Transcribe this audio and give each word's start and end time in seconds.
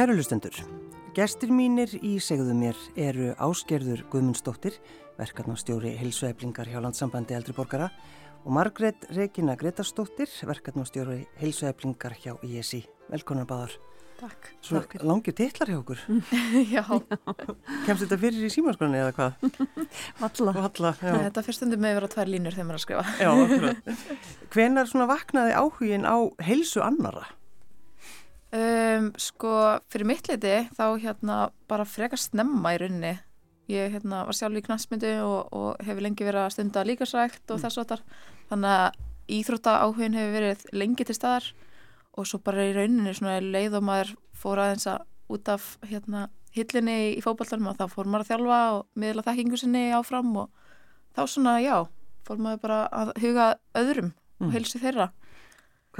Kæru 0.00 0.14
lustendur, 0.16 0.54
gestir 1.12 1.50
mínir 1.52 1.90
í 2.00 2.14
segðu 2.24 2.54
mér 2.56 2.78
eru 2.96 3.34
Áskerður 3.36 4.00
Guðmundsdóttir, 4.08 4.78
verkefnastjóri 5.18 5.90
Hilsueflingar 5.98 6.70
hjá 6.72 6.78
Landsambandi 6.80 7.34
Eldriborgara 7.36 7.90
og 8.46 8.54
Margret 8.56 9.02
Regina 9.12 9.58
Gretarsdóttir, 9.60 10.30
verkefnastjóri 10.48 11.26
Hilsueflingar 11.42 12.14
hjá 12.16 12.32
ISI. 12.48 12.80
Velkonar 13.12 13.44
báðar. 13.50 13.74
Takk. 14.22 14.48
Svo 14.64 14.80
Takk. 14.80 15.02
langir 15.04 15.36
titlar 15.36 15.68
hjá 15.68 15.76
okkur. 15.82 16.00
já, 16.78 16.80
Kemst 17.84 18.06
þetta 18.06 18.18
fyrir 18.24 18.46
í 18.48 18.50
símaskonni 18.56 19.02
eða 19.02 19.12
hvað? 19.18 19.44
Valla. 20.22 20.54
Valla, 20.62 20.94
já. 20.96 21.12
þetta 21.26 21.44
fyrst 21.44 21.66
undir 21.68 21.82
með 21.82 21.92
að 21.92 22.00
vera 22.00 22.10
tvær 22.16 22.32
línur 22.32 22.56
þegar 22.56 22.70
maður 22.70 22.80
að 22.80 22.86
skrifa. 22.86 23.04
Já, 23.20 23.34
akkurat. 23.36 23.92
Hvenar 24.56 24.88
svona 24.88 25.10
vaknaði 25.12 25.52
áhugin 25.60 26.08
á 26.08 26.16
heilsu 26.48 26.80
annara? 26.88 27.28
Um, 28.50 29.12
sko, 29.20 29.50
fyrir 29.92 30.08
mitt 30.10 30.26
leiti 30.26 30.54
þá 30.74 30.84
hérna 30.98 31.34
bara 31.70 31.84
frekar 31.86 32.18
snemma 32.18 32.72
í 32.74 32.80
rauninni. 32.82 33.12
Ég 33.70 33.92
hérna 33.94 34.24
var 34.26 34.34
sjálf 34.34 34.58
í 34.58 34.64
knastmyndu 34.66 35.12
og, 35.22 35.52
og 35.54 35.84
hefur 35.86 36.02
lengi 36.02 36.26
verið 36.26 36.42
að 36.42 36.54
stunda 36.56 36.82
líkasrækt 36.88 37.52
og 37.54 37.60
þess 37.62 37.78
og 37.78 37.86
þar. 37.92 38.02
Þannig 38.50 38.74
að 38.74 38.98
íþrótta 39.36 39.76
áhugin 39.84 40.18
hefur 40.18 40.34
verið 40.34 40.64
lengi 40.74 41.06
til 41.06 41.14
staðar 41.14 41.46
og 42.18 42.26
svo 42.26 42.40
bara 42.42 42.66
í 42.66 42.74
rauninni 42.74 43.14
svona 43.14 43.38
leið 43.44 43.78
og 43.78 43.86
maður 43.86 44.14
fór 44.34 44.64
aðeins 44.64 44.88
að 44.90 45.06
út 45.30 45.52
af 45.54 45.68
hérna 45.86 46.24
hillinni 46.56 46.96
í 47.14 47.22
fótballtanum 47.22 47.70
og 47.70 47.78
þá 47.78 47.86
fór 47.92 48.10
maður 48.10 48.24
að 48.24 48.32
þjálfa 48.32 48.60
og 48.74 48.80
miðla 48.98 49.26
þekkingu 49.28 49.60
sinni 49.62 49.84
áfram 49.94 50.32
og 50.42 50.50
þá 51.14 51.22
svona 51.30 51.60
já, 51.62 51.76
fór 52.26 52.42
maður 52.42 52.64
bara 52.66 52.80
að 52.90 53.14
huga 53.22 53.52
öðrum 53.78 54.10
Mm. 54.40 54.46
og 54.48 54.54
heilsu 54.56 54.78
þeirra. 54.80 55.10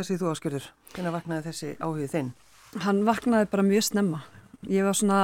Hvað 0.01 0.07
segir 0.09 0.21
þú 0.23 0.29
Áskerður? 0.31 0.67
Hvenar 0.95 1.13
vaknaði 1.13 1.43
þessi 1.45 1.71
áhugið 1.77 2.13
þinn? 2.15 2.29
Hann 2.87 3.01
vaknaði 3.05 3.49
bara 3.53 3.65
mjög 3.67 3.83
snemma. 3.85 4.21
Ég 4.73 4.87
var 4.87 4.97
svona 4.97 5.19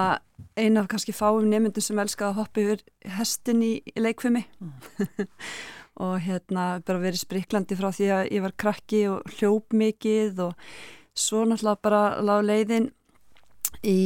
eina 0.52 0.82
af 0.82 0.90
kannski 0.92 1.14
fáum 1.16 1.46
nefndum 1.48 1.80
sem 1.86 2.02
elskaði 2.02 2.28
að 2.28 2.36
hoppa 2.42 2.60
yfir 2.60 2.82
hestin 3.16 3.62
í, 3.64 3.70
í 3.80 4.04
leikfumi 4.04 4.42
og 6.04 6.12
hérna 6.26 6.66
bara 6.84 7.00
verið 7.06 7.22
spriklandi 7.22 7.80
frá 7.80 7.88
því 7.88 8.10
að 8.18 8.28
ég 8.36 8.44
var 8.44 8.56
krakki 8.66 9.02
og 9.14 9.32
hljóp 9.38 9.72
mikið 9.80 10.44
og 10.50 10.68
svo 11.16 11.46
náttúrulega 11.48 11.84
bara 11.88 12.04
lág 12.20 12.44
leiðin 12.50 12.92
í, 13.80 13.96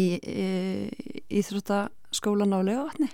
Íþróttaskólan 1.35 2.55
á 2.55 2.63
Legavatni 2.63 3.11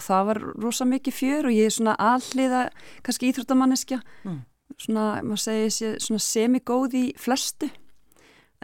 og 0.00 0.08
það 0.08 0.28
var 0.32 0.44
rosa 0.64 0.88
mikið 0.88 1.20
fjör 1.20 1.52
og 1.52 1.60
ég 1.60 1.68
er 1.68 1.76
svona 1.76 2.00
alliða 2.00 2.70
kannski 3.04 3.34
íþróttamanniskja 3.34 4.00
Mm. 4.24 4.40
Svona, 4.80 5.22
maður 5.24 5.42
segir 5.46 5.74
sér, 5.74 5.98
svona 6.02 6.22
semigóð 6.22 6.96
í 6.98 7.04
flestu 7.20 7.70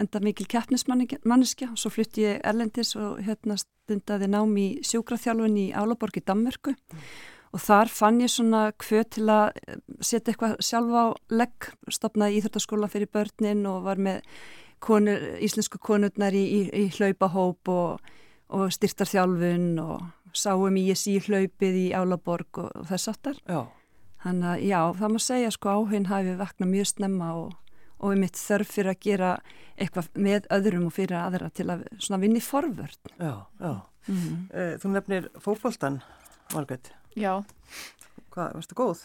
enda 0.00 0.22
mikil 0.24 0.46
keppnismanneskja 0.48 1.72
og 1.72 1.80
svo 1.80 1.92
flutti 1.92 2.24
ég 2.24 2.40
erlendis 2.48 2.94
og 2.96 3.20
hérna 3.24 3.58
stundaði 3.60 4.30
nám 4.32 4.54
í 4.60 4.66
sjúkraþjálfun 4.88 5.58
í 5.60 5.66
Álaborg 5.76 6.16
í 6.18 6.24
Danmörku 6.24 6.74
og 7.52 7.60
þar 7.60 7.92
fann 7.92 8.22
ég 8.22 8.32
svona 8.32 8.70
hvöð 8.80 9.04
til 9.16 9.26
að 9.28 9.60
eh, 9.66 9.78
setja 10.00 10.32
eitthvað 10.32 10.56
sjálf 10.64 10.96
á 10.96 11.04
legg, 11.34 11.68
stopnaði 11.92 12.40
íþjóttaskóla 12.40 12.88
fyrir 12.92 13.12
börnin 13.12 13.66
og 13.68 13.84
var 13.84 14.00
með 14.00 14.24
konur, 14.82 15.20
íslensku 15.44 15.78
konurnar 15.82 16.34
í, 16.34 16.42
í, 16.42 16.60
í 16.72 16.88
hlaupahóp 16.96 17.70
og, 17.72 18.14
og 18.56 18.72
styrtarþjálfun 18.72 19.76
og 19.84 20.08
sáum 20.32 20.80
í 20.80 20.88
ISI 20.94 21.18
hlaupið 21.26 21.78
í 21.84 21.86
Álaborg 21.92 22.64
og, 22.64 22.72
og 22.80 22.88
þess 22.88 23.12
aftar. 23.12 23.38
Já. 23.44 23.66
Þannig 24.22 24.48
að 24.52 24.64
já, 24.68 24.80
það 25.00 25.12
má 25.14 25.20
segja 25.22 25.50
sko 25.54 25.72
áhugin 25.76 26.08
hafi 26.10 26.34
vaknað 26.38 26.72
mjög 26.72 26.90
snemma 26.92 27.30
og, 27.40 27.54
og 27.98 28.12
við 28.12 28.20
mitt 28.22 28.38
þörf 28.38 28.74
fyrir 28.76 28.92
að 28.92 29.00
gera 29.08 29.30
eitthvað 29.76 30.10
með 30.14 30.46
öðrum 30.58 30.86
og 30.90 30.94
fyrir 30.94 31.18
aðra 31.18 31.50
til 31.50 31.66
að 31.74 31.86
svona 31.98 32.20
vinni 32.22 32.42
forvörd. 32.44 33.12
Já, 33.18 33.34
já. 33.58 33.72
Mm. 34.06 34.36
Eh, 34.50 34.74
Þú 34.82 34.92
nefnir 34.94 35.26
fótboltan, 35.42 36.00
Margret. 36.54 36.92
Já, 37.18 37.42
Hvað, 38.32 38.54
varstu 38.56 38.76
góð? 38.78 39.00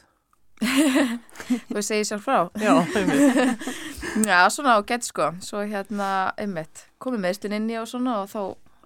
þú 1.70 1.82
segir 1.86 2.06
sér 2.08 2.22
frá. 2.24 2.48
Já, 2.62 2.72
einmitt. 2.96 3.66
Já, 4.30 4.40
svona 4.54 4.78
á 4.78 4.82
gett 4.88 5.04
sko. 5.06 5.34
Svo 5.44 5.62
hérna, 5.68 6.32
einmitt, 6.40 6.86
komið 7.04 7.26
meðslinn 7.26 7.58
inn 7.60 7.68
í 7.74 7.78
og 7.82 7.90
svona 7.92 8.22
og 8.24 8.32
þá 8.32 8.42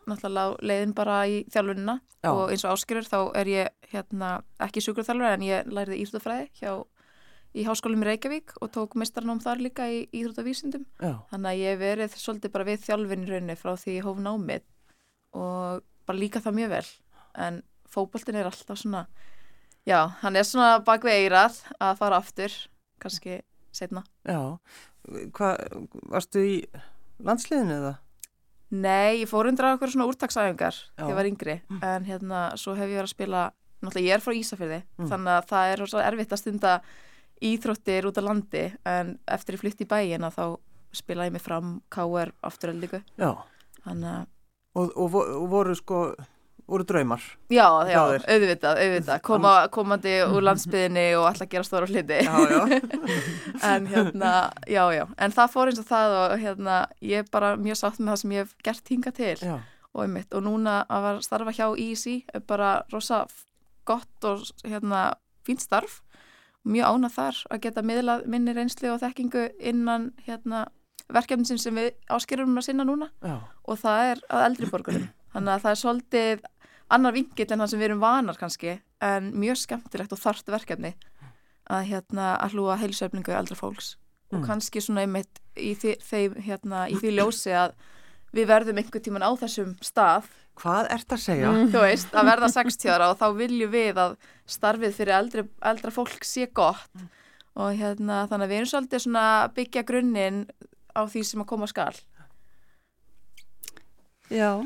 náttúrulega 0.09 0.57
leiðin 0.66 0.95
bara 0.97 1.19
í 1.29 1.44
þjálfunina 1.53 2.00
Já. 2.23 2.31
og 2.31 2.50
eins 2.53 2.63
og 2.66 2.73
áskýrur 2.75 3.07
þá 3.07 3.19
er 3.41 3.51
ég 3.51 3.91
hérna 3.91 4.31
ekki 4.62 4.81
sjúkurþjálfur 4.85 5.34
en 5.35 5.45
ég 5.45 5.69
læriði 5.72 6.01
íþróttafræði 6.06 6.50
hjá 6.62 6.73
í 7.51 7.66
háskólum 7.67 8.03
í 8.06 8.07
Reykjavík 8.07 8.53
og 8.63 8.72
tók 8.72 8.94
mistarnám 8.95 9.41
þar 9.44 9.59
líka 9.66 9.88
í 9.91 10.06
íþróttavísindum. 10.16 10.85
Já, 11.03 11.17
Þannig 11.34 11.50
að 11.51 11.62
ég 11.62 11.79
verið 11.81 12.13
svolítið 12.16 12.53
bara 12.53 12.67
við 12.69 12.85
þjálfin 12.85 13.25
í 13.25 13.31
rauninni 13.31 13.57
frá 13.59 13.73
því 13.75 13.95
ég 13.97 14.07
hóf 14.07 14.22
námið 14.23 14.63
og 15.35 15.84
bara 16.07 16.18
líka 16.22 16.39
það 16.44 16.57
mjög 16.62 16.72
vel. 16.75 16.88
En 17.35 17.59
fótboltin 17.91 18.39
er 18.39 18.47
alltaf 18.47 18.79
svona, 18.79 19.01
já, 19.88 20.00
hann 20.22 20.39
er 20.39 20.47
svona 20.47 20.79
bak 20.88 21.03
við 21.03 21.25
eirað 21.25 21.59
að 21.79 21.97
fara 22.00 22.22
aftur, 22.23 22.56
kannski 23.03 23.41
setna. 23.75 24.06
já. 24.23 24.57
Hvað, 25.35 25.57
varstu 26.13 26.41
í 26.45 26.56
landsliðinu 27.25 27.73
eða? 27.79 27.94
Nei, 28.72 29.20
ég 29.22 29.28
fór 29.30 29.50
undir 29.50 29.66
á 29.68 29.76
okkur 29.76 29.92
svona 29.92 30.08
úrtaksæfingar 30.08 30.72
Já. 30.72 30.96
þegar 30.96 31.09
ég 31.12 31.16
var 31.20 31.28
yngri, 31.30 31.56
en 31.84 32.06
hérna 32.08 32.42
svo 32.58 32.74
hef 32.78 32.88
ég 32.88 32.96
verið 33.02 33.09
að 33.09 33.14
spila, 33.16 33.42
náttúrulega 33.84 34.08
ég 34.08 34.14
er 34.16 34.24
frá 34.24 34.34
Ísafirði 34.38 34.82
Mm. 34.98 35.09
þannig 35.12 35.34
að 35.38 35.48
það 35.52 35.72
er 35.74 35.86
svo 35.92 36.00
erfitt 36.00 36.32
að 36.32 36.40
stunda 36.40 36.81
íþróttir 37.42 38.06
út 38.08 38.20
á 38.22 38.24
landi 38.24 38.64
en 38.86 39.18
eftir 39.28 39.56
ég 39.58 39.62
flytti 39.64 39.84
í 39.84 39.90
bæin 39.92 40.24
að 40.24 40.36
þá 40.38 40.46
spila 40.94 41.26
ég 41.28 41.31
mig 41.34 41.42
fram 41.42 41.81
KR 41.90 42.31
afturöld 42.44 42.81
líku 42.84 43.02
Já. 43.18 43.31
Og, 44.76 44.92
og, 44.96 45.16
og 45.16 45.50
voru 45.52 45.76
sko, 45.76 46.16
voru 46.72 46.86
draumar? 46.88 47.24
Já, 47.52 47.66
já, 47.90 48.00
auðvitað, 48.02 48.80
auðvitað, 48.86 49.22
Koma, 49.28 49.54
komandi 49.74 50.14
úr 50.24 50.44
landsbyðinni 50.48 51.06
og 51.20 51.28
alltaf 51.30 51.50
gera 51.52 51.68
stóra 51.68 51.90
hluti. 51.90 52.22
Já, 52.24 52.36
já. 52.52 52.62
en 53.72 53.90
hérna, 53.92 54.32
já, 54.70 54.84
já, 54.96 55.04
en 55.18 55.36
það 55.36 55.54
fór 55.56 55.72
eins 55.72 55.84
og 55.84 55.90
það 55.92 56.18
og 56.22 56.36
hérna, 56.46 56.80
ég 57.04 57.26
er 57.26 57.31
bara 57.34 57.54
mjög 57.60 57.81
sátt 57.81 58.00
með 58.00 58.14
það 58.14 58.22
sem 58.24 58.36
ég 58.36 58.46
hef 58.46 58.56
gert 58.70 58.94
hinga 58.96 59.16
til. 59.20 59.38
Já, 59.52 59.58
og 59.92 60.06
einmitt, 60.06 60.31
og 60.31 60.46
núna 60.48 60.81
að 60.88 61.08
var 61.08 61.24
starfa 61.26 61.56
hjá 61.56 61.66
Easy 61.76 62.22
er 62.31 62.44
bara 62.48 62.74
rosa 62.94 63.26
gott 63.88 64.28
og 64.28 64.46
hérna 64.64 65.12
fínt 65.48 65.64
starf, 65.64 66.00
mjög 66.64 66.96
ánað 66.96 67.18
þar 67.18 67.42
að 67.50 67.64
geta 67.66 67.84
miðlað 67.86 68.28
minni 68.30 68.54
reynslu 68.56 68.94
og 68.94 69.02
þekkingu 69.02 69.48
innan 69.60 70.12
hérna 70.28 70.68
verkefnin 71.12 71.60
sem 71.60 71.75
við 71.75 71.92
áskýrum 72.13 72.56
að 72.60 72.68
sinna 72.69 72.86
núna. 72.88 73.10
Já, 73.25 73.42
og 73.42 73.81
það 73.81 74.12
er 74.12 74.24
að 74.30 74.45
eldri 74.45 74.69
borgurum. 74.72 75.10
Þannig 75.31 75.54
að 75.54 75.63
það 75.63 75.72
er 75.74 75.80
svolítið 75.80 76.45
annar 76.92 77.16
vingill 77.16 77.48
en 77.48 77.64
það 77.64 77.72
sem 77.72 77.82
við 77.82 77.90
erum 77.90 78.04
vanar 78.04 78.40
kannski 78.40 78.78
en 79.02 79.32
mjög 79.42 79.64
skemmtilegt 79.64 80.14
og 80.14 80.22
þart 80.22 80.54
verkefni 80.54 80.94
að 81.72 81.88
hérna 81.92 82.36
að 82.42 82.58
hlúa 82.58 82.78
heilsöfningu 82.82 83.34
eldra 83.36 83.58
fólks. 83.58 83.96
Mm. 84.32 84.40
og 84.40 84.48
kannski 84.48 84.80
svona 84.80 85.04
einmitt 85.04 85.42
í 85.60 85.74
því, 85.76 85.98
þeim, 86.08 86.36
hérna, 86.46 86.86
í 86.88 86.96
því 86.96 87.18
ljósi 87.18 87.52
að 87.52 87.74
við 88.32 88.48
verðum 88.48 88.78
einhver 88.80 89.04
tíman 89.04 89.26
á 89.28 89.32
þessum 89.42 89.74
stað. 89.84 90.30
Hvað 90.62 90.88
ert 90.96 91.16
að 91.16 91.24
segja? 91.26 91.50
þú 91.74 91.82
veist, 91.84 92.14
að 92.16 92.30
verða 92.30 92.50
60 92.54 92.94
ára 92.94 93.10
og 93.12 93.18
þá 93.20 93.26
viljum 93.36 93.74
við 93.74 94.00
að 94.00 94.16
starfið 94.56 94.96
fyrir 94.96 95.18
eldri, 95.18 95.44
eldra 95.68 95.92
fólk 95.92 96.24
sé 96.28 96.48
gott. 96.48 97.04
Og 97.60 97.76
hérna 97.76 98.22
þannig 98.32 98.48
að 98.48 98.54
við 98.54 98.62
erum 98.62 98.72
svolítið 98.72 99.04
svona 99.04 99.26
að 99.42 99.54
byggja 99.58 99.84
grunninn 99.90 100.40
á 100.96 101.02
því 101.12 101.26
sem 101.28 101.44
að 101.44 101.50
koma 101.52 101.68
skal. 101.68 101.92
Já, 104.32 104.64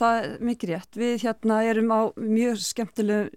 það 0.00 0.18
er 0.22 0.34
mikið 0.48 0.72
rétt. 0.72 0.98
Við 1.00 1.14
hérna 1.24 1.60
erum 1.68 1.94
á 1.94 2.00
mjög 2.16 2.64
skemmtilegu, 2.64 3.30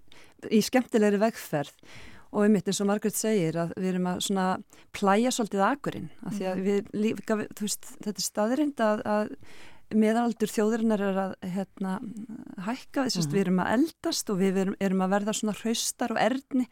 í 0.51 0.60
skemmtilegri 0.63 1.21
vegferð 1.21 1.94
og 2.33 2.48
einmitt 2.48 2.68
eins 2.68 2.81
og 2.81 2.89
Margret 2.89 3.15
segir 3.15 3.60
að 3.62 3.75
við 3.77 3.92
erum 3.92 4.07
að 4.10 4.24
svona 4.25 4.48
plæja 4.95 5.31
svolítið 5.33 5.65
akurinn 5.68 6.10
af 6.25 6.33
því 6.38 6.48
að 6.50 6.63
við 6.65 6.89
líka, 6.98 7.38
þú 7.54 7.68
veist, 7.68 7.92
þetta 8.00 8.15
er 8.15 8.25
staðrind 8.25 8.83
að, 8.83 9.04
að 9.06 9.33
meðaldur 9.94 10.50
þjóðurinnar 10.50 11.04
er 11.06 11.19
að 11.27 11.36
hérna, 11.54 12.00
hækka, 12.65 13.06
þess 13.06 13.21
að 13.21 13.36
við 13.36 13.44
erum 13.44 13.62
að 13.62 13.74
eldast 13.77 14.33
og 14.33 14.39
við 14.42 14.60
erum, 14.63 14.77
erum 14.81 15.06
að 15.06 15.13
verða 15.13 15.36
svona 15.38 15.57
hraustar 15.60 16.15
og 16.15 16.21
erðni 16.24 16.68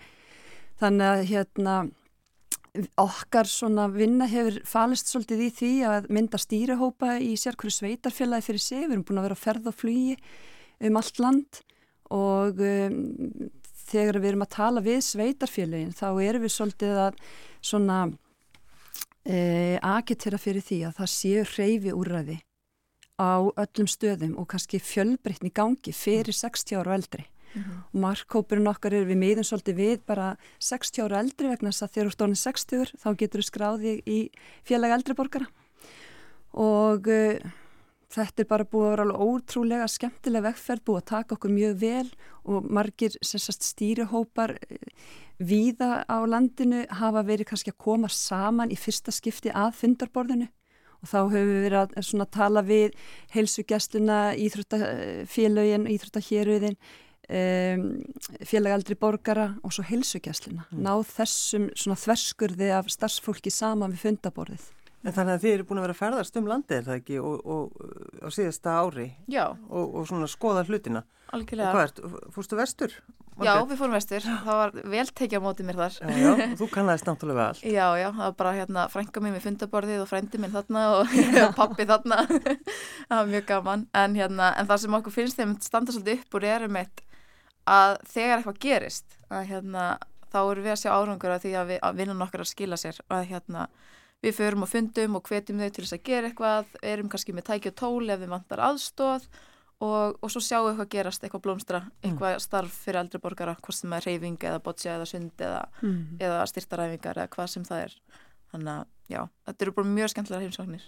þannig 0.81 1.11
að 1.11 1.25
hérna 1.29 1.75
okkar 3.01 3.49
svona 3.51 3.89
vinna 3.91 4.27
hefur 4.31 4.61
falist 4.67 5.09
svolítið 5.11 5.43
í 5.43 5.49
því 5.57 5.71
að 5.89 6.07
mynda 6.15 6.39
stýrihópa 6.39 7.17
í 7.19 7.33
sérkværu 7.39 7.73
sveitarfélagi 7.75 8.47
fyrir 8.47 8.63
sig, 8.63 8.85
við 8.85 8.95
erum 8.95 9.05
búin 9.07 9.19
að 9.19 9.27
vera 9.27 9.37
að 9.37 9.43
ferða 9.43 9.73
og 9.73 9.79
flugi 9.79 10.15
um 10.87 10.99
allt 11.01 11.19
land 11.19 11.61
og 12.11 12.61
um, 12.63 13.01
þegar 13.91 14.21
við 14.21 14.29
erum 14.31 14.45
að 14.45 14.53
tala 14.55 14.83
við 14.85 15.01
sveitarfélagin 15.09 15.95
þá 15.97 16.07
erum 16.23 16.45
við 16.45 16.55
svolítið 16.55 17.01
að 17.07 17.19
svona 17.59 17.97
e, 19.27 19.77
agitera 19.83 20.39
fyrir 20.41 20.63
því 20.65 20.79
að 20.87 20.95
það 21.01 21.13
séu 21.17 21.43
hreyfi 21.51 21.95
úrræði 21.95 22.39
á 23.19 23.51
öllum 23.51 23.91
stöðum 23.91 24.37
og 24.39 24.47
kannski 24.53 24.79
fjölbreytni 24.79 25.51
gangi 25.53 25.93
fyrir 25.93 26.33
60 26.35 26.79
ára 26.79 26.95
og 26.95 27.01
eldri 27.01 27.27
og 27.55 27.97
markkópurinn 28.03 28.69
okkar 28.71 28.95
er 28.95 29.07
við 29.09 29.21
miðum 29.21 29.47
svolítið 29.47 29.79
við 29.79 30.03
bara 30.07 30.35
60 30.63 31.05
ára 31.05 31.23
eldri 31.23 31.51
vegna 31.51 31.71
þess 31.71 31.87
að 31.87 31.95
þegar 31.95 32.11
þú 32.11 32.25
orðin 32.27 32.43
60 32.43 32.93
þá 33.01 33.09
getur 33.23 33.43
þú 33.43 33.47
skráði 33.47 33.95
í 34.05 34.19
félag 34.67 34.95
eldri 34.97 35.17
borgara. 35.17 35.49
Og 36.51 37.07
uh, 37.07 37.51
þetta 38.11 38.43
er 38.43 38.49
bara 38.49 38.67
búið 38.67 38.85
að 38.85 38.93
vera 38.93 39.05
alveg 39.05 39.25
ótrúlega 39.25 39.89
skemmtilega 39.89 40.47
vegferð, 40.49 40.85
búið 40.87 41.01
að 41.01 41.09
taka 41.11 41.35
okkur 41.37 41.53
mjög 41.55 41.75
vel 41.81 42.07
og 42.43 42.71
margir 42.77 43.17
sagt, 43.23 43.67
stýrihópar 43.67 44.55
eh, 44.57 44.81
víða 45.39 46.03
á 46.05 46.17
landinu 46.27 46.83
hafa 47.01 47.23
verið 47.27 47.51
kannski 47.51 47.73
að 47.73 47.83
koma 47.85 48.09
saman 48.11 48.73
í 48.73 48.79
fyrsta 48.79 49.13
skipti 49.15 49.53
að 49.53 49.77
fundarborðinu. 49.79 50.49
Og 51.01 51.09
þá 51.09 51.17
höfum 51.33 51.47
við 51.49 51.63
verið 51.65 51.79
að 51.81 52.03
svona, 52.05 52.27
tala 52.29 52.61
við 52.61 52.97
heilsugjastuna, 53.33 54.17
íþróttafélögin, 54.37 55.87
íþróttahéröðin, 55.89 56.77
um, 57.31 57.87
félagaldri 58.47 58.97
borgara 58.99 59.47
og 59.63 59.73
svo 59.75 59.85
heilsugjastluna. 59.87 60.67
Mm. 60.69 60.83
Ná 60.85 60.93
þessum 61.13 61.69
svona 61.73 61.99
þverskurði 61.99 62.69
af 62.75 62.91
starfsfólki 62.93 63.53
saman 63.53 63.95
við 63.95 64.05
fundaborðið. 64.09 64.69
En 65.01 65.15
þannig 65.15 65.33
að 65.33 65.45
þið 65.45 65.55
eru 65.55 65.65
búin 65.65 65.79
að 65.79 65.87
vera 65.87 65.95
að 65.95 66.01
ferðast 66.03 66.35
um 66.37 66.49
landið, 66.49 66.75
er 66.77 66.83
það 66.85 66.99
ekki, 66.99 67.15
og, 67.25 67.47
og, 67.49 67.87
á 68.21 68.27
síðasta 68.29 68.75
ári? 68.83 69.07
Já. 69.33 69.47
Og, 69.49 69.95
og 69.97 70.05
svona 70.11 70.29
skoða 70.29 70.61
hlutina. 70.67 71.01
Algjörlega. 71.33 71.71
Og 71.71 71.77
hvað 71.77 71.87
ert, 71.87 72.29
fórstu 72.35 72.59
vestur? 72.59 72.93
Já, 73.41 73.55
við 73.65 73.79
fórum 73.79 73.95
vestur. 73.95 74.21
Það 74.21 74.57
var 74.59 74.73
vel 74.91 75.05
tekið 75.17 75.41
á 75.41 75.45
mótið 75.47 75.67
mér 75.69 75.79
þar. 75.79 75.95
Já, 76.03 76.17
já, 76.21 76.31
og 76.35 76.55
þú 76.59 76.67
kannast 76.75 77.07
náttúrulega 77.07 77.39
vel 77.39 77.45
allt. 77.47 77.63
Já, 77.63 77.85
já, 77.97 78.07
það 78.11 78.21
var 78.21 78.35
bara 78.41 78.51
hérna 78.59 78.83
frænka 78.91 79.23
mér 79.23 79.33
með 79.33 79.45
fundaborðið 79.47 80.03
og 80.03 80.09
frændi 80.11 80.41
minn 80.41 80.53
þarna 80.53 80.83
og 80.99 81.15
pappi 81.59 81.87
þarna. 81.89 82.19
það 83.07 83.15
var 83.15 83.31
mjög 83.31 83.47
gaman. 83.49 83.87
En 84.03 84.19
hérna, 84.19 84.51
en 84.59 84.69
það 84.69 84.83
sem 84.83 84.99
okkur 84.99 85.15
finnst 85.15 85.41
þeim 85.41 85.55
standa 85.65 85.95
svolítið 85.95 86.21
upp 86.21 86.37
úr 86.37 86.47
erum 86.51 86.77
eitt 86.83 87.01
að 87.69 87.97
þegar 88.09 88.37
eitthvað 88.39 88.61
gerist, 88.63 89.17
að 89.29 89.47
hérna, 89.51 89.85
þá 90.31 90.39
eru 90.41 90.65
við 90.65 90.73
að 90.73 90.81
sjá 90.83 90.91
árangur 90.95 91.33
að 91.35 91.45
því 91.45 91.55
að, 91.59 91.71
við, 91.71 91.79
að 91.87 92.01
vinnan 92.01 92.25
okkar 92.25 92.43
að 92.45 92.51
skila 92.51 92.79
sér 92.79 93.01
og 93.07 93.15
að 93.17 93.29
hérna 93.31 93.67
við 94.21 94.35
förum 94.37 94.65
og 94.65 94.69
fundum 94.69 95.17
og 95.17 95.29
hvetjum 95.29 95.61
þau 95.61 95.69
til 95.69 95.83
þess 95.85 95.97
að 95.97 96.03
gera 96.09 96.29
eitthvað, 96.29 96.75
erum 96.85 97.09
kannski 97.11 97.33
með 97.35 97.47
tæki 97.49 97.71
og 97.71 97.79
tól 97.81 98.13
ef 98.13 98.21
við 98.21 98.31
vantar 98.31 98.61
aðstóð 98.67 99.25
og, 99.81 100.17
og 100.21 100.29
svo 100.29 100.41
sjáum 100.45 100.67
við 100.67 100.73
eitthvað 100.75 100.91
gerast, 100.93 101.23
eitthvað 101.25 101.45
blómstra, 101.47 101.81
mm. 101.81 102.01
eitthvað 102.05 102.35
mm. 102.35 102.43
starf 102.45 102.79
fyrir 102.85 103.01
eldri 103.01 103.21
borgara, 103.23 103.55
hvort 103.57 103.77
sem 103.77 103.95
er 103.97 104.07
reyfing 104.07 104.47
eða 104.51 104.61
botja 104.63 104.95
eða 104.97 105.07
sund 105.09 105.41
eða, 105.41 105.63
mm. 105.81 106.01
eða 106.21 106.41
styrtaræfingar 106.51 107.21
eða 107.23 107.33
hvað 107.33 107.53
sem 107.55 107.65
það 107.67 107.85
er. 107.87 107.95
Þannig 108.53 108.73
að 108.75 109.15
já, 109.15 109.21
þetta 109.47 109.65
eru 109.65 109.75
bara 109.79 109.95
mjög 109.95 110.13
skemmtilega 110.13 110.45
heimsóknir. 110.45 110.85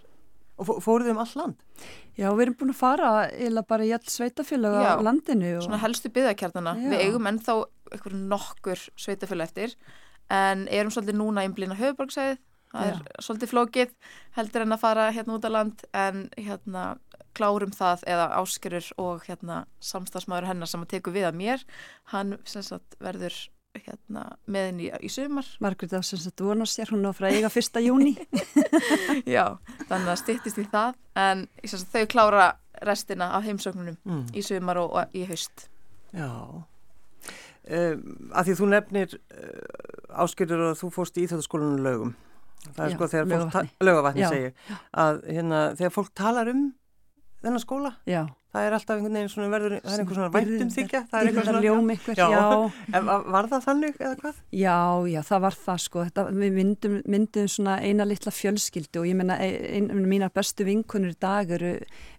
Og 0.61 0.69
fóruð 0.85 1.07
þið 1.07 1.15
um 1.15 1.21
all 1.23 1.35
land? 1.39 1.67
Já, 2.13 2.27
við 2.29 2.44
erum 2.45 2.57
búin 2.59 2.73
að 2.73 2.77
fara 2.77 3.11
eða 3.31 3.63
bara 3.65 3.85
í 3.88 3.94
all 3.95 4.03
sveitafélag 4.05 4.75
á 4.85 5.01
landinu. 5.01 5.55
Og... 5.57 5.63
Svona 5.65 5.81
helstu 5.81 6.11
byggakjarnana. 6.13 6.75
Við 6.77 7.05
eigum 7.07 7.29
ennþá 7.31 7.55
eitthvað 7.89 8.19
nokkur 8.29 8.83
sveitafélag 9.01 9.50
eftir 9.50 9.73
en 10.33 10.67
erum 10.71 10.94
svolítið 10.94 11.19
núna 11.19 11.44
einblýna 11.45 11.77
höfuborgsæðið 11.77 12.38
það 12.73 12.89
er 12.89 12.95
Já. 12.97 13.23
svolítið 13.25 13.51
flókið 13.51 13.95
heldur 14.38 14.65
en 14.65 14.75
að 14.75 14.83
fara 14.83 15.09
hérna 15.13 15.38
út 15.38 15.45
á 15.45 15.51
land 15.53 15.83
en 15.94 16.23
hérna 16.38 16.85
klárum 17.38 17.73
það 17.73 18.05
eða 18.13 18.29
áskerur 18.39 18.88
og 19.01 19.25
hérna 19.27 19.63
samstagsmaður 19.81 20.50
hennar 20.51 20.69
sem 20.69 20.85
að 20.85 20.94
teku 20.95 21.13
við 21.13 21.27
að 21.29 21.39
mér 21.39 21.65
hann 22.13 22.38
sagt, 22.45 22.97
verður 23.01 23.38
hérna 23.81 24.25
með 24.46 24.68
henni 24.70 24.90
í, 25.02 25.10
sumar. 25.12 25.48
Margrét 25.64 25.96
að 25.98 26.06
sem 26.08 26.22
sagt 26.22 26.44
vona 26.44 26.68
sér 26.70 26.94
hún 26.94 27.08
á 27.10 27.12
frá 27.16 27.30
eiga 27.31 27.52
fyrsta 27.54 27.81
júni 27.84 28.14
Já, 29.36 29.58
þannig 29.90 30.12
að 30.14 30.20
stýttist 30.22 30.62
í 30.62 30.68
það 30.72 31.00
en 31.20 31.48
sagt, 31.66 31.90
þau 31.94 32.06
klára 32.12 32.50
restina 32.84 33.31
af 33.38 33.48
heimsögnunum 33.48 33.98
mm. 34.04 34.28
í 34.36 34.44
sumar 34.46 34.81
og, 34.81 34.94
og 35.00 35.18
í 35.18 35.25
haust. 35.30 35.68
Já. 36.14 36.30
Um, 37.64 38.30
að 38.36 38.50
því 38.50 38.60
þú 38.60 38.70
nefnir 38.74 39.18
uh, 39.18 40.22
áskerur 40.24 40.70
og 40.72 40.80
þú 40.81 40.90
fórst 40.92 41.18
í 41.18 41.24
Íþjóðaskólanu 41.24 41.80
lögum 41.86 42.16
það 42.72 42.84
er 42.86 42.92
já, 42.92 42.96
sko 42.96 43.08
þegar 43.12 43.30
fólk 43.54 43.86
lögavatni 43.88 44.25
segir 44.28 44.80
að 45.04 45.22
hérna, 45.28 45.62
þegar 45.80 45.94
fólk 45.96 46.12
talar 46.18 46.52
um 46.52 46.66
þennan 47.44 47.62
skóla 47.62 47.92
já. 48.07 48.22
það 48.54 48.66
er 48.68 48.75
alltaf 48.78 48.95
einhvern 48.95 49.18
veginn 49.18 49.31
svona 49.34 49.50
verður 49.51 49.75
það 49.75 49.94
er 49.94 50.01
einhvern 50.04 50.19
svona 50.19 50.34
væntum 50.34 50.72
þykja 50.74 51.01
það 51.12 51.19
er 51.19 51.30
einhvern 51.30 51.48
svona 51.50 51.63
ljóm 51.66 51.94
ykkur 51.94 52.22
var 53.36 53.50
það 53.51 53.66
þannig 53.68 54.00
eða 54.00 54.18
hvað? 54.22 54.42
Já, 54.56 54.78
já, 55.12 55.19
það 55.28 55.45
var 55.45 55.57
það 55.63 55.80
sko. 55.84 56.04
Þetta, 56.07 56.25
við 56.40 56.57
myndum, 56.57 57.00
myndum 57.16 57.50
svona 57.51 57.78
eina 57.84 58.07
litla 58.07 58.34
fjölskyldu 58.34 59.01
og 59.01 59.10
ég 59.10 59.18
menna 59.19 59.40
ein, 59.44 59.90
ein, 59.92 60.04
mínar 60.10 60.34
bestu 60.34 60.68
vinkunir 60.68 61.16
í 61.16 61.19
dag 61.19 61.51
eru 61.57 61.74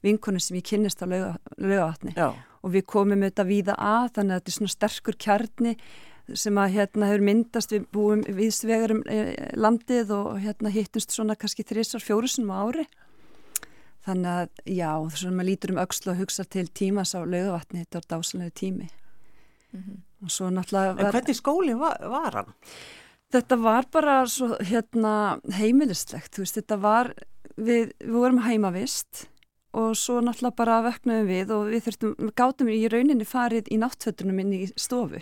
vinkunir 0.04 0.44
sem 0.44 0.58
ég 0.58 0.66
kynnist 0.68 1.04
á 1.04 1.06
lögavatni 1.08 2.16
og 2.16 2.72
við 2.72 2.86
komum 2.88 3.24
auðvitað 3.24 3.50
víða 3.50 3.78
að 3.78 4.10
þannig 4.18 4.34
að 4.34 4.42
þetta 4.42 4.52
er 4.52 4.58
svona 4.58 4.74
sterkur 4.74 5.18
kjarni 5.20 5.74
sem 6.40 6.56
að 6.56 6.76
hérna 6.78 7.08
hefur 7.10 7.24
myndast. 7.28 7.74
Við 7.74 7.88
búum 7.92 8.22
viðsvegar 8.24 8.94
um 8.94 9.02
landið 9.60 10.14
og 10.16 10.38
hérna 10.40 10.72
hittumst 10.72 11.12
svona 11.12 11.36
kannski 11.36 11.66
þrísar 11.68 12.04
fjórusunum 12.04 12.54
ári 12.56 12.86
þannig 14.04 14.30
að 14.30 14.74
já, 14.76 14.90
þess 15.10 15.26
að 15.26 15.36
maður 15.38 15.48
lítur 15.50 15.74
um 15.74 15.80
aukslu 15.84 16.12
og 16.12 16.20
hugsa 16.20 16.44
til 16.44 16.66
tímas 16.68 17.14
á 17.16 17.20
laugavatni 17.24 17.84
þetta 17.84 18.00
var 18.00 18.08
dásalegu 18.12 18.50
tími 18.60 18.88
mm 18.88 19.80
-hmm. 19.80 20.00
og 20.24 20.30
svo 20.30 20.50
náttúrulega 20.50 20.96
var, 20.96 21.04
En 21.04 21.12
hvernig 21.12 21.36
skóli 21.36 21.74
var, 21.78 21.98
var 22.08 22.32
hann? 22.34 22.54
Þetta 23.32 23.56
var 23.56 23.86
bara 23.92 24.26
svo 24.26 24.56
hérna 24.60 25.40
heimilislegt, 25.50 26.34
þú 26.34 26.42
veist, 26.42 26.54
þetta 26.54 26.76
var 26.76 27.14
við, 27.56 27.92
við 28.00 28.12
vorum 28.12 28.38
heimavist 28.38 29.28
og 29.74 29.96
svo 29.98 30.20
náttúrulega 30.22 30.56
bara 30.58 30.76
vöknuðum 30.84 31.26
við 31.28 31.52
og 31.54 31.68
við 31.72 31.82
þurftum, 31.88 32.12
við 32.20 32.32
gátum 32.38 32.70
í 32.70 32.78
rauninni 32.92 33.26
farið 33.26 33.70
í 33.74 33.78
náttfötunum 33.82 34.38
inn 34.44 34.52
í 34.54 34.60
stofu. 34.78 35.18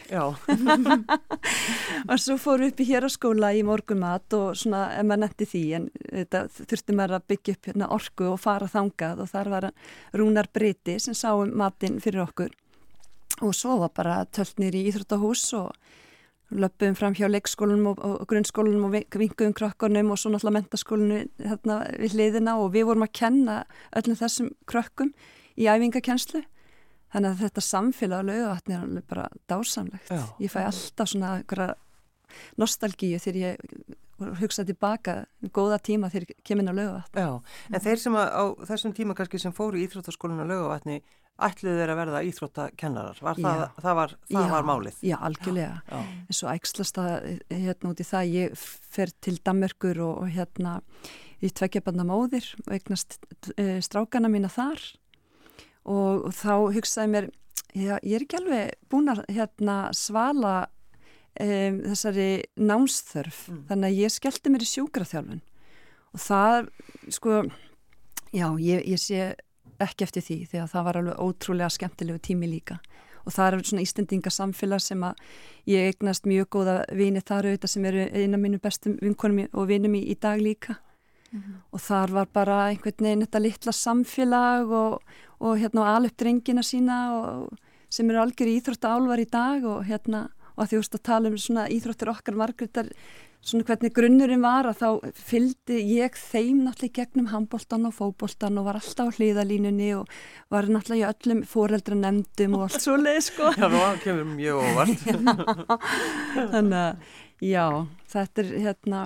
Og 2.11 2.21
svo 2.21 2.37
fórum 2.41 2.67
við 2.67 2.73
upp 2.73 2.83
í 2.83 2.89
hér 2.91 3.07
á 3.09 3.11
skóla 3.13 3.53
í 3.57 3.63
morgumat 3.67 4.37
og 4.37 4.59
svona, 4.59 4.85
ef 4.99 5.07
maður 5.09 5.23
netti 5.25 5.49
því 5.49 5.63
en 5.79 5.89
þetta 6.03 6.43
þurftum 6.59 6.99
maður 7.01 7.17
að 7.19 7.27
byggja 7.33 7.57
upp 7.57 7.71
hérna, 7.71 7.91
orku 7.97 8.29
og 8.33 8.41
fara 8.43 8.69
þangað 8.73 9.25
og 9.25 9.33
þar 9.33 9.53
var 9.55 9.69
Rúnar 10.21 10.51
Briti 10.53 10.99
sem 11.01 11.17
sáum 11.17 11.55
matinn 11.57 12.01
fyrir 12.03 12.27
okkur. 12.27 12.53
Og 13.43 13.57
svo 13.57 13.79
var 13.81 13.93
bara 13.97 14.21
töltnir 14.29 14.77
í 14.77 14.85
Íþróttahús 14.91 15.47
og 15.59 15.73
löpum 16.59 16.97
fram 16.99 17.15
hjá 17.17 17.29
leikskólanum 17.31 17.93
og, 17.93 18.01
og 18.05 18.27
grunnskólanum 18.31 18.89
og 18.89 18.97
vinguðum 18.97 19.55
krökkunum 19.57 20.13
og 20.13 20.21
svo 20.21 20.33
náttúrulega 20.33 20.59
mentaskólanum 20.59 21.29
hérna 21.43 21.79
við 22.01 22.17
hliðina 22.17 22.57
og 22.61 22.73
við 22.77 22.89
vorum 22.91 23.07
að 23.07 23.15
kenna 23.21 23.59
öllum 23.99 24.19
þessum 24.21 24.51
krökkum 24.71 25.13
í 25.57 25.69
æfingakenslu 25.71 26.45
þannig 27.13 27.31
að 27.31 27.43
þetta 27.45 27.65
samfélag 27.69 28.25
á 28.25 28.29
laugavatni 28.29 28.77
er 28.77 28.85
alveg 28.87 29.09
bara 29.11 29.27
dásamlegt. 29.51 30.09
Já. 30.09 30.23
ég 30.41 30.53
fæ 30.53 30.61
alltaf 30.65 31.13
svona 31.13 31.75
nostalgíu 32.61 33.21
þegar 33.21 33.41
ég 33.43 34.39
hugsa 34.41 34.65
tilbaka 34.65 35.25
góða 35.55 35.79
tíma 35.83 36.11
þegar 36.13 36.31
ég 36.31 36.45
kemur 36.47 36.65
inn 36.65 36.73
á 36.73 36.79
laugavatni 36.79 37.25
Já, 37.25 37.33
en 37.73 37.85
þeir 37.85 38.03
sem 38.05 38.17
á 38.17 38.45
þessum 38.69 38.95
tíma 38.97 39.17
kannski 39.19 39.41
sem 39.43 39.55
fóru 39.55 39.81
í 39.81 39.87
Íþróttaskólinu 39.87 40.47
á 40.47 40.51
laugavatni 40.53 41.03
ætluðu 41.43 41.81
þeir 41.81 41.93
að 41.93 41.99
verða 41.99 42.23
íþróttakennarar? 42.29 43.21
Var 43.25 43.41
það, 43.41 43.63
það, 43.81 43.99
var, 43.99 44.15
það 44.29 44.47
já, 44.47 44.53
var 44.53 44.67
málið? 44.69 45.03
Já, 45.09 45.17
algjörlega, 45.29 45.77
já, 45.89 46.01
en 46.23 46.39
svo 46.39 46.51
ægslast 46.53 47.01
að 47.03 47.29
hérna 47.51 47.93
út 47.93 48.03
í 48.03 48.09
það, 48.09 48.33
ég 48.37 48.65
fer 48.97 49.13
til 49.25 49.37
Dammerkur 49.45 50.03
og, 50.05 50.25
og 50.25 50.35
hérna 50.37 50.75
í 51.43 51.51
tveggjabanna 51.51 52.07
móðir 52.07 52.47
og 52.67 52.75
eignast 52.77 53.19
e, 53.57 53.81
strákana 53.85 54.31
mína 54.33 54.51
þar. 54.53 54.83
Og, 55.83 56.29
og 56.29 56.37
þá 56.37 56.53
hugsaði 56.77 57.13
mér 57.17 57.31
já, 57.75 57.97
ég 57.99 58.15
er 58.15 58.27
ekki 58.27 58.39
alveg 58.39 58.77
búin 58.93 59.11
að 59.11 59.25
hérna 59.33 59.77
svala 59.97 60.55
e, 61.35 61.49
þessari 61.89 62.29
námsþörf 62.61 63.47
mm. 63.51 63.65
þannig 63.71 63.89
að 63.89 64.05
ég 64.05 64.15
skellti 64.15 64.53
mér 64.53 64.67
í 64.67 64.71
sjúkraþjálfun. 64.71 65.43
Og 66.13 66.21
það, 66.21 66.69
sko 67.17 67.41
já, 68.37 68.47
ég, 68.61 68.85
ég 68.93 69.01
sé 69.01 69.33
ekki 69.87 70.07
eftir 70.07 70.23
því 70.27 70.37
því 70.51 70.61
að 70.63 70.71
það 70.75 70.87
var 70.89 70.99
alveg 71.01 71.25
ótrúlega 71.27 71.71
skemmtilegu 71.71 72.23
tími 72.29 72.51
líka 72.51 72.79
og 73.23 73.33
það 73.33 73.47
er 73.47 73.67
svona 73.69 73.85
ístendingasamfélag 73.87 74.83
sem 74.83 75.03
að 75.07 75.21
ég 75.71 75.91
eignast 75.91 76.27
mjög 76.27 76.49
góða 76.57 76.77
vini 76.99 77.23
þar 77.23 77.51
auðvitað 77.51 77.75
sem 77.75 77.85
eru 77.91 78.07
eina 78.11 78.41
mínu 78.41 78.61
bestum 78.63 78.97
vinkonum 79.03 79.47
og 79.53 79.69
vinum 79.71 79.95
í, 79.95 80.03
í 80.11 80.17
dag 80.19 80.43
líka 80.43 80.79
mm 81.31 81.41
-hmm. 81.41 81.57
og 81.73 81.81
þar 81.81 82.11
var 82.11 82.29
bara 82.33 82.69
einhvern 82.69 83.05
veginn 83.07 83.27
þetta 83.27 83.43
litla 83.43 83.73
samfélag 83.73 84.71
og, 84.71 85.03
og 85.41 85.59
hérna 85.59 85.97
alveg 85.97 86.17
drengina 86.17 86.63
sína 86.63 86.99
og, 87.15 87.59
sem 87.91 88.11
eru 88.11 88.19
algjör 88.19 88.49
íþrótt 88.49 88.85
álvar 88.85 89.21
í 89.21 89.29
dag 89.31 89.65
og 89.65 89.85
hérna 89.85 90.29
og 90.57 90.65
að 90.65 90.69
því 90.69 90.79
að 90.79 91.03
tala 91.03 91.29
um 91.29 91.39
svona 91.39 91.69
íþróttir 91.69 92.09
okkar 92.09 92.35
margriðar 92.35 92.89
svona 93.43 93.67
hvernig 93.67 93.93
grunnurinn 93.97 94.43
var 94.45 94.69
að 94.71 94.79
þá 94.83 95.13
fylgdi 95.19 95.81
ég 95.97 96.15
þeim 96.19 96.63
náttúrulega 96.63 97.01
gegnum 97.01 97.29
handbóltan 97.33 97.89
og 97.89 97.97
fókbóltan 97.97 98.61
og 98.61 98.69
var 98.69 98.79
alltaf 98.79 99.11
á 99.11 99.17
hlýðalínunni 99.19 99.91
og 99.99 100.13
var 100.53 100.71
náttúrulega 100.71 101.11
í 101.11 101.11
öllum 101.11 101.43
foreldra 101.51 101.99
nefndum 101.99 102.57
og 102.59 102.69
allt 102.69 102.85
svo 102.85 102.97
leið 103.01 103.21
sko. 103.27 103.51
Já, 103.59 103.67
það 103.67 104.01
kemur 104.05 104.31
mjög 104.31 104.63
óvart. 104.63 105.07
Þannig 106.55 106.79
að, 106.83 107.09
já, 107.43 107.67
þetta 108.15 108.45
er 108.45 108.53
hérna 108.69 109.01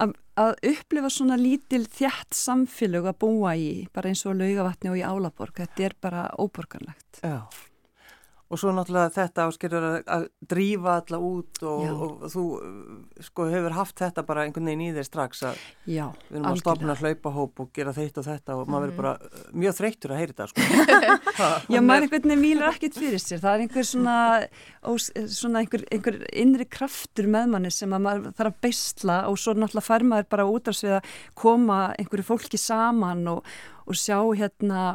að, 0.00 0.14
að 0.40 0.54
upplifa 0.72 1.12
svona 1.12 1.38
lítil 1.40 1.84
þjætt 1.84 2.38
samfélög 2.38 3.10
að 3.12 3.20
búa 3.26 3.52
í, 3.58 3.68
bara 3.92 4.12
eins 4.12 4.24
og 4.24 4.38
laugavatni 4.40 4.94
og 4.94 5.02
í 5.02 5.04
Álaborg, 5.04 5.60
þetta 5.60 5.86
er 5.90 5.98
bara 6.00 6.24
óborgarlegt. 6.40 7.20
Já. 7.20 7.44
Og 8.52 8.60
svo 8.60 8.72
náttúrulega 8.76 9.14
þetta 9.14 9.46
áskilur 9.48 9.84
að, 10.04 10.26
drífa 10.44 10.98
alla 11.00 11.18
út 11.24 11.62
og, 11.64 11.84
og 11.88 12.24
þú 12.32 12.42
sko 13.24 13.46
hefur 13.48 13.76
haft 13.78 14.02
þetta 14.02 14.24
bara 14.28 14.44
einhvern 14.44 14.68
veginn 14.68 14.82
í 14.84 14.90
þér 14.92 15.06
strax 15.08 15.40
að 15.48 15.62
Já, 15.88 16.04
við 16.28 16.36
erum 16.36 16.48
að 16.50 16.60
stopna 16.60 16.96
hlaupahóp 17.00 17.62
og 17.64 17.70
gera 17.76 17.94
þeitt 17.96 18.20
og 18.20 18.26
þetta 18.26 18.58
og 18.58 18.68
maður 18.68 18.82
verður 18.82 18.98
bara 18.98 19.14
uh, 19.16 19.46
mjög 19.62 19.78
þreyttur 19.78 20.12
að 20.12 20.20
heyra 20.20 20.34
þetta 20.34 20.48
sko. 20.50 20.66
Já, 21.72 21.80
maður 21.80 22.06
einhvern 22.06 22.28
veginn 22.28 22.42
mýlar 22.42 22.76
ekkert 22.76 23.00
fyrir 23.00 23.22
sér. 23.22 23.40
Það 23.42 23.54
er 23.54 23.64
einhver 23.64 23.88
svona, 23.88 24.18
ós, 24.92 25.08
svona 25.38 25.62
einhver, 25.62 25.86
einhver 25.94 26.20
innri 26.44 26.68
kraftur 26.68 27.30
með 27.32 27.54
manni 27.54 27.72
sem 27.72 27.96
að 27.96 28.06
maður 28.06 28.36
þarf 28.38 28.52
að 28.52 28.60
beisla 28.66 29.18
og 29.30 29.40
svo 29.40 29.56
náttúrulega 29.56 29.88
fær 29.88 30.06
maður 30.12 30.30
bara 30.36 30.48
út 30.50 30.70
af 30.72 30.78
sig 30.78 30.96
að 30.98 31.16
koma 31.38 31.80
einhverju 31.96 32.28
fólki 32.28 32.60
saman 32.60 33.24
og, 33.32 33.52
og 33.86 33.98
sjá 33.98 34.18
hérna 34.36 34.86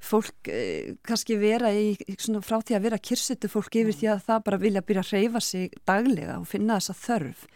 fólk 0.00 0.48
eh, 0.52 0.94
kannski 1.02 1.36
vera 1.40 1.70
í 1.72 1.96
svona 2.20 2.42
frá 2.44 2.58
því 2.60 2.76
að 2.76 2.82
vera 2.86 2.98
kyrsetu 2.98 3.48
fólk 3.48 3.74
yfir 3.80 3.94
því 3.96 4.08
að 4.12 4.24
það 4.26 4.42
bara 4.44 4.58
vilja 4.60 4.82
byrja 4.82 5.02
að 5.02 5.12
reyfa 5.16 5.40
sig 5.40 5.70
daglega 5.88 6.38
og 6.40 6.46
finna 6.46 6.76
þessa 6.78 6.94
þörf 7.00 7.46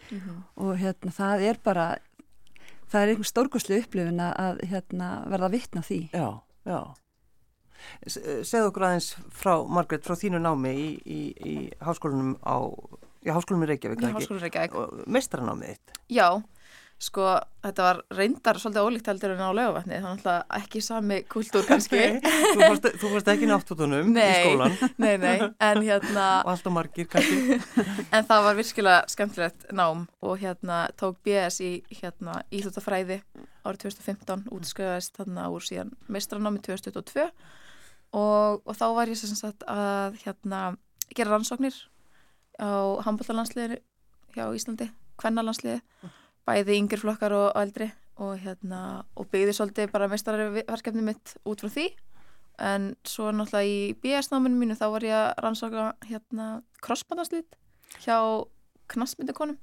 og 0.57 0.71
hérna 0.81 1.11
það 1.15 1.41
er 1.51 1.59
bara 1.63 1.85
það 2.91 3.01
er 3.01 3.07
einhver 3.13 3.29
stórkoslu 3.29 3.77
upplifin 3.83 4.19
að- 4.19 4.63
hérna 4.67 5.11
verða 5.31 5.49
vitna 5.53 5.81
því. 5.81 6.09
Já, 6.11 6.41
já. 6.65 6.81
Eh, 8.05 8.43
Segðu 8.43 8.67
okkur 8.69 8.83
aðeins 8.85 9.15
frá, 9.31 9.53
Margrét, 9.67 10.03
frá 10.03 10.13
þínu 10.15 10.41
námi 10.41 10.73
í, 10.75 10.89
í, 11.05 11.21
í 11.41 11.71
háskólanum 11.81 12.35
á, 12.45 12.57
í 13.25 13.29
háskólanum 13.31 13.63
í 13.65 13.69
Reykjavík, 13.71 14.01
Í 14.01 14.05
ekki? 14.05 14.17
Háskólanum 14.19 14.41
í 14.41 14.45
Reykjavík. 14.49 14.75
Sko, 17.01 17.23
þetta 17.65 17.85
var 17.85 17.99
reyndar 18.13 18.59
svolítið 18.61 18.85
ólíkt 18.85 19.07
heldur 19.09 19.31
en 19.33 19.39
á 19.41 19.49
laugavatni, 19.49 19.97
þannig 20.03 20.27
að 20.29 20.41
ekki 20.59 20.81
sami 20.85 21.15
kultúr 21.25 21.65
kannski. 21.65 22.01
þú, 22.53 23.07
fórst, 23.07 23.31
ekki 23.33 23.49
náttúrunum 23.49 24.11
í 24.13 24.25
skólan 24.35 24.75
nei, 25.01 25.15
nei, 25.17 25.39
en 25.41 25.81
hérna, 25.81 26.27
og 26.43 26.51
allt 26.53 26.69
og 26.69 26.75
margir 26.75 27.09
kannski. 27.09 27.57
en 28.15 28.29
það 28.29 28.45
var 28.45 28.59
virkilega 28.59 29.09
skemmtilegt 29.09 29.65
nám 29.73 30.05
og 30.21 30.37
hérna 30.43 30.83
tók 31.01 31.17
BS 31.25 31.57
í 31.65 31.71
hérna 31.89 32.43
íþjóttafræði 32.53 33.21
árið 33.65 33.87
2015, 33.87 34.45
útskrifaðist 34.53 35.17
þarna 35.17 35.49
úr 35.55 35.65
síðan 35.65 35.95
meistranámi 36.05 36.61
2022 36.69 37.25
og, 38.13 38.61
og 38.61 38.73
þá 38.77 38.87
var 39.01 39.09
ég 39.09 39.17
sem 39.17 39.33
sagt 39.33 39.65
að 39.65 40.21
hérna 40.21 40.63
gera 41.17 41.33
rannsóknir 41.33 41.73
á 42.61 43.01
handbollalandsliðinu 43.09 43.81
hjá 44.35 44.45
Íslandi, 44.53 44.91
kvennalandsliði, 45.19 45.81
bæði 46.47 46.77
yngir 46.81 47.01
flokkar 47.01 47.35
og 47.35 47.49
eldri 47.59 47.91
og 48.21 48.37
hérna 48.41 49.03
og 49.17 49.29
byggði 49.31 49.55
svolítið 49.57 49.91
bara 49.93 50.09
meistarverkefni 50.11 51.03
mitt 51.05 51.35
út 51.47 51.63
frá 51.63 51.71
því. 51.73 51.87
En 52.61 52.91
svo 53.07 53.31
náttúrulega 53.33 53.65
í 53.65 53.95
BS-náminu 54.03 54.59
mínu 54.59 54.77
þá 54.77 54.87
var 54.93 55.05
ég 55.07 55.17
að 55.17 55.43
rannsóka 55.45 55.85
hérna 56.05 56.47
crossbandarslit 56.83 57.57
hjá 58.03 58.17
knassmyndukonum 58.91 59.57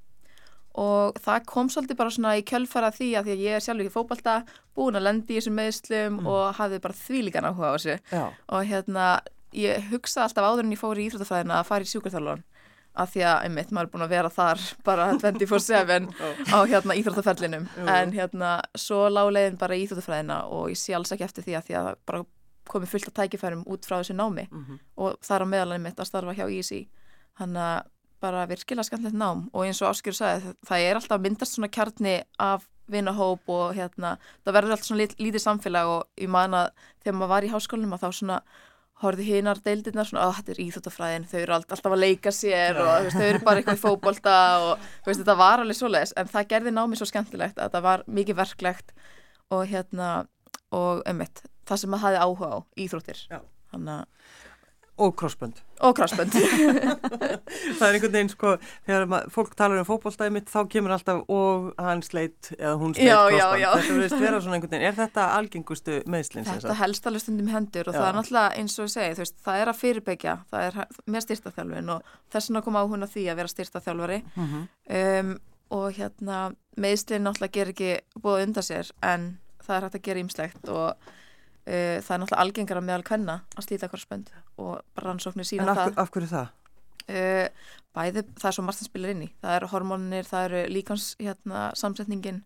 og 0.79 1.17
það 1.23 1.45
kom 1.49 1.69
svolítið 1.71 1.97
bara 1.99 2.13
svona 2.13 2.35
í 2.37 2.43
kjölfara 2.47 2.91
því 2.93 3.09
að 3.17 3.27
því 3.27 3.33
að 3.33 3.43
ég 3.45 3.57
er 3.57 3.63
sjálfur 3.63 3.85
ekki 3.85 3.95
fótbalta 3.95 4.35
búin 4.77 4.99
að 4.99 5.05
lendi 5.07 5.33
í 5.33 5.39
þessum 5.39 5.57
meðslum 5.57 6.19
og 6.29 6.43
hafði 6.59 6.81
bara 6.83 6.99
þvílíkan 6.99 7.47
áhuga 7.49 7.71
á 7.71 7.75
þessu. 7.75 7.95
Já, 8.13 8.23
og 8.29 8.69
hérna 8.69 9.07
ég 9.55 9.89
hugsa 9.89 10.25
alltaf 10.25 10.45
áður 10.45 10.67
en 10.67 10.75
ég 10.75 10.81
fór 10.81 10.99
í 10.99 11.07
íþróttafræðina 11.09 11.59
að 11.59 11.69
fara 11.71 11.87
í 11.87 11.91
sjúkarþjálfan 11.93 12.43
af 12.95 13.11
því 13.13 13.21
að 13.29 13.43
einmitt 13.45 13.69
maður 13.71 13.87
er 13.87 13.91
búin 13.93 14.03
að 14.07 14.09
vera 14.15 14.29
þar 14.33 14.63
bara 14.85 15.05
24-7 15.21 16.09
á 16.51 16.57
hérna 16.67 16.95
íþróttaferlinum. 16.99 17.67
En 17.87 18.11
hérna 18.15 18.49
svo 18.75 19.05
lág 19.09 19.29
leiðin 19.35 19.57
bara 19.61 19.75
í 19.77 19.85
íþróttafræðina 19.85 20.41
og 20.49 20.69
ég 20.73 20.77
sé 20.81 20.95
alls 20.97 21.11
ekki 21.15 21.23
eftir 21.27 21.43
því 21.45 21.55
að 21.59 21.67
því 21.69 21.77
að 21.79 21.89
bara 22.09 22.23
komið 22.69 22.91
fullt 22.91 23.07
af 23.09 23.13
tækifærum 23.17 23.63
út 23.65 23.85
frá 23.87 23.97
þessu 24.01 24.13
námi. 24.17 24.47
Og 24.97 25.15
það 25.25 25.35
er 25.35 25.45
á 25.45 25.51
meðalagi 25.53 25.81
mitt 25.85 25.99
að 25.99 26.09
starfa 26.11 26.35
hjá 26.37 26.45
ISI 26.53 26.81
hann 27.39 27.55
að 27.57 27.87
bara 28.19 28.43
virkilega 28.49 28.83
skemmtilegt 28.83 29.15
nám. 29.15 29.45
Og 29.53 29.63
eins 29.65 29.79
og 29.81 29.93
Áskjör 29.93 30.13
sagði 30.17 30.51
það 30.67 30.83
er 30.89 30.95
alltaf 30.99 31.15
að 31.17 31.23
myndast 31.23 31.55
svona 31.55 31.69
kjarni 31.71 32.17
af 32.37 32.67
vinahóp 32.89 33.47
og 33.47 33.75
hérna 33.77 34.17
það 34.43 34.53
verður 34.57 34.73
alltaf 34.75 34.87
svona 34.89 35.05
lítið 35.21 35.43
samfélag 35.45 35.87
og 35.87 36.03
ég 36.19 36.27
man 36.29 36.53
að 36.57 36.71
þegar 37.03 37.15
maður 37.19 37.29
var 37.31 37.45
í 37.47 37.51
háskólinum 37.53 37.93
að 37.95 38.03
þá 38.03 38.09
svona 38.19 38.39
horfði 38.99 39.27
hinar 39.29 39.61
deildirna 39.63 40.03
svona 40.07 40.25
að 40.25 40.33
þetta 40.39 40.53
er 40.53 40.61
íþjóttafræðin, 40.65 41.27
þau 41.31 41.37
eru 41.39 41.55
allt, 41.55 41.69
alltaf 41.71 41.93
að 41.95 42.01
leika 42.03 42.33
sér 42.35 42.79
og 42.83 42.89
veist, 43.05 43.15
þau 43.15 43.27
eru 43.29 43.41
bara 43.45 43.61
eitthvað 43.61 43.77
í 43.77 43.83
fótbolta 43.83 44.33
og 44.65 44.89
veist, 45.05 45.21
þetta 45.21 45.37
var 45.39 45.63
alveg 45.63 45.79
svoleiðis 45.79 46.15
en 46.19 46.31
það 46.33 46.49
gerði 46.51 46.73
námið 46.75 47.01
svo 47.01 47.07
skemmtilegt 47.07 47.61
að 47.63 47.77
það 47.77 47.85
var 47.87 48.03
mikið 48.19 48.39
verklegt 48.41 48.91
og 49.55 49.63
hérna 49.71 50.09
og 50.75 51.01
einmitt, 51.09 51.45
það 51.69 51.81
sem 51.83 51.93
maður 51.93 52.05
hafði 52.05 52.25
áhuga 52.25 52.51
á 52.51 52.57
íþróttir 52.83 53.23
Já. 53.29 53.39
Hanna, 53.73 53.95
og 54.99 55.13
crossbönd. 55.19 55.59
og 55.79 55.95
crossbund 55.95 56.33
Það 56.99 57.85
er 57.87 57.95
einhvern 57.95 58.13
veginn 58.13 58.29
sko, 58.31 58.53
þegar 58.87 59.27
fólk 59.33 59.53
talar 59.57 59.79
um 59.81 59.87
fótballstæði 59.87 60.33
mitt, 60.35 60.49
þá 60.51 60.59
kemur 60.71 60.93
alltaf 60.95 61.21
og 61.31 61.69
hann 61.79 62.01
sleit 62.05 62.49
eða 62.57 62.73
hún 62.81 62.93
sleit 62.97 63.07
Já, 63.07 63.15
já, 63.15 63.29
crossband. 63.29 63.61
já. 63.63 63.69
Þetta 63.79 63.95
verðist 63.95 64.19
vera 64.23 64.41
svona 64.43 64.57
einhvern 64.59 64.73
veginn. 64.75 64.87
Er 64.89 64.97
þetta 64.99 65.25
algengustu 65.37 65.97
meðslinn 66.11 66.47
sem 66.49 66.59
Þetta 66.59 66.77
helst 66.81 67.09
alveg 67.09 67.23
stundum 67.23 67.51
hendur 67.53 67.89
og 67.91 67.95
Já. 67.95 67.99
það 68.01 68.09
er 68.11 68.17
náttúrulega 68.19 68.57
eins 68.63 68.77
og 68.79 68.87
ég 68.89 68.93
segi, 68.95 69.13
þú 69.19 69.23
veist, 69.25 69.37
það 69.45 69.61
er 69.63 69.71
að 69.73 69.79
fyrirbyggja, 69.83 70.35
það 70.51 70.67
er 70.69 70.79
með 71.15 71.25
styrtaþjálfin 71.27 71.93
og 71.95 72.13
þess 72.35 72.49
vegna 72.51 72.63
kom 72.67 72.79
áhugna 72.83 73.09
því 73.13 73.27
að 73.33 73.39
vera 73.43 73.53
styrtaþjálfari 73.55 74.19
Mhm. 74.35 74.67
um, 74.99 75.31
og 75.79 75.93
hérna 75.99 76.37
meðslinn 76.81 77.23
náttúrulega 77.27 77.53
ger 77.59 77.71
ekki 77.75 77.89
búið 78.19 78.45
undan 78.47 78.65
sér 78.65 78.91
en 79.05 79.27
það 79.61 79.75
er 79.75 79.83
hægt 79.85 79.95
að 79.99 80.05
gera 80.07 80.23
ýmslegt 80.23 80.69
og 80.73 81.11
það 81.65 82.11
er 82.15 82.19
náttúrulega 82.23 82.41
algengara 82.45 82.81
meðal 82.81 83.03
kvenna 83.03 83.35
að 83.55 83.65
slíta 83.67 83.89
korsbönd 83.91 84.29
og 84.57 84.79
bara 84.95 85.09
rannsóknir 85.11 85.45
En 85.45 85.49
sína 85.51 85.71
af, 85.71 85.77
það. 85.77 85.97
af 85.97 86.11
hverju 86.11 86.29
það? 86.31 86.47
uh, 87.09 87.47
bæði, 87.95 88.23
það 88.39 88.47
er 88.49 88.55
svo 88.57 88.63
margt 88.63 88.77
sem 88.79 88.85
spilar 88.89 89.09
inn 89.15 89.23
í. 89.25 89.29
Það 89.41 89.55
eru 89.59 89.67
hormónir, 89.73 90.23
það 90.29 90.45
eru 90.49 90.61
líkans 90.73 91.15
hérna, 91.19 91.71
samsetningin. 91.75 92.43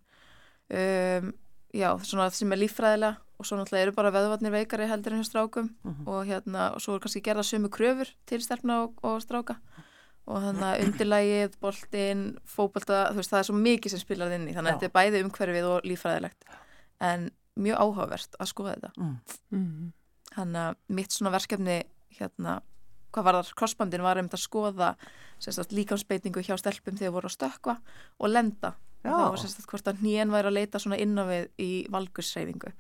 Um, 0.74 1.34
já, 1.74 1.90
svona 2.06 2.30
sem 2.34 2.52
er 2.56 2.62
líffræðilega 2.62 3.18
og 3.42 3.46
svo 3.48 3.58
náttúrulega 3.60 3.88
eru 3.88 3.94
bara 3.98 4.12
veðvarnir 4.14 4.54
veikari 4.54 4.86
heldur 4.88 5.14
en 5.16 5.24
hjá 5.24 5.28
strákum 5.32 5.70
Mhm. 5.84 6.08
og 6.08 6.26
hérna, 6.26 6.72
og 6.74 6.80
svo 6.82 6.96
er 6.96 7.00
kannski 7.04 7.22
gerða 7.22 7.44
sömu 7.44 7.68
kröfur 7.70 8.08
til 8.26 8.40
stelpna 8.42 8.84
og, 8.84 8.94
og 9.04 9.20
stráka. 9.22 9.58
Og 10.26 10.40
þannig 10.40 10.64
að 10.64 10.84
undirlægið, 10.86 11.56
boltinn 11.60 12.38
fótbolta, 12.48 13.10
þú 13.12 13.16
veist, 13.20 13.32
það 13.34 13.40
er 13.40 13.44
svo 13.50 13.56
mikið 13.60 13.90
sem 13.92 14.00
spilar 14.00 14.32
inn 14.32 14.48
í, 14.48 14.54
þannig 14.56 14.72
að 14.72 14.80
þetta 14.80 14.88
er 14.88 14.96
bæði 14.96 15.24
umhverfið 15.26 15.66
og 15.68 15.82
líffræðilegt. 15.84 16.46
En 17.02 17.26
mjög 17.60 17.78
áhugavert 17.84 18.36
að 18.40 18.50
skoða 18.50 18.76
þetta 18.76 18.92
Mm. 18.98 19.18
Mm. 19.52 19.92
þannig 20.36 20.62
að 20.70 20.76
mitt 20.88 21.12
svona 21.12 21.32
verkefni 21.32 21.84
hérna, 22.18 22.62
hvað 23.14 23.24
var 23.24 23.36
það, 23.40 23.54
crossbandin 23.60 24.02
var 24.06 24.18
einmitt 24.18 24.34
að 24.34 24.44
skoða 24.48 24.96
sérstætt 25.40 25.72
líkamsbeitingu 25.74 26.42
hjá 26.42 26.58
stelpum 26.58 26.98
þegar 26.98 27.14
voru 27.14 27.30
að 27.30 27.38
stökkva 27.38 27.78
og 28.20 28.30
lenda 28.30 28.74
Já. 29.04 29.12
og 29.12 29.20
það 29.20 29.30
var 29.30 29.42
sérstætt 29.44 29.68
hvort 29.70 29.88
að 29.92 30.02
hnén 30.02 30.32
væri 30.34 30.48
að 30.50 30.58
leita 30.58 30.80
svona 30.80 30.98
inn 30.98 31.18
á 31.20 31.24
við 31.28 31.50
í 31.60 31.72
valgursreyfingu 31.94 32.72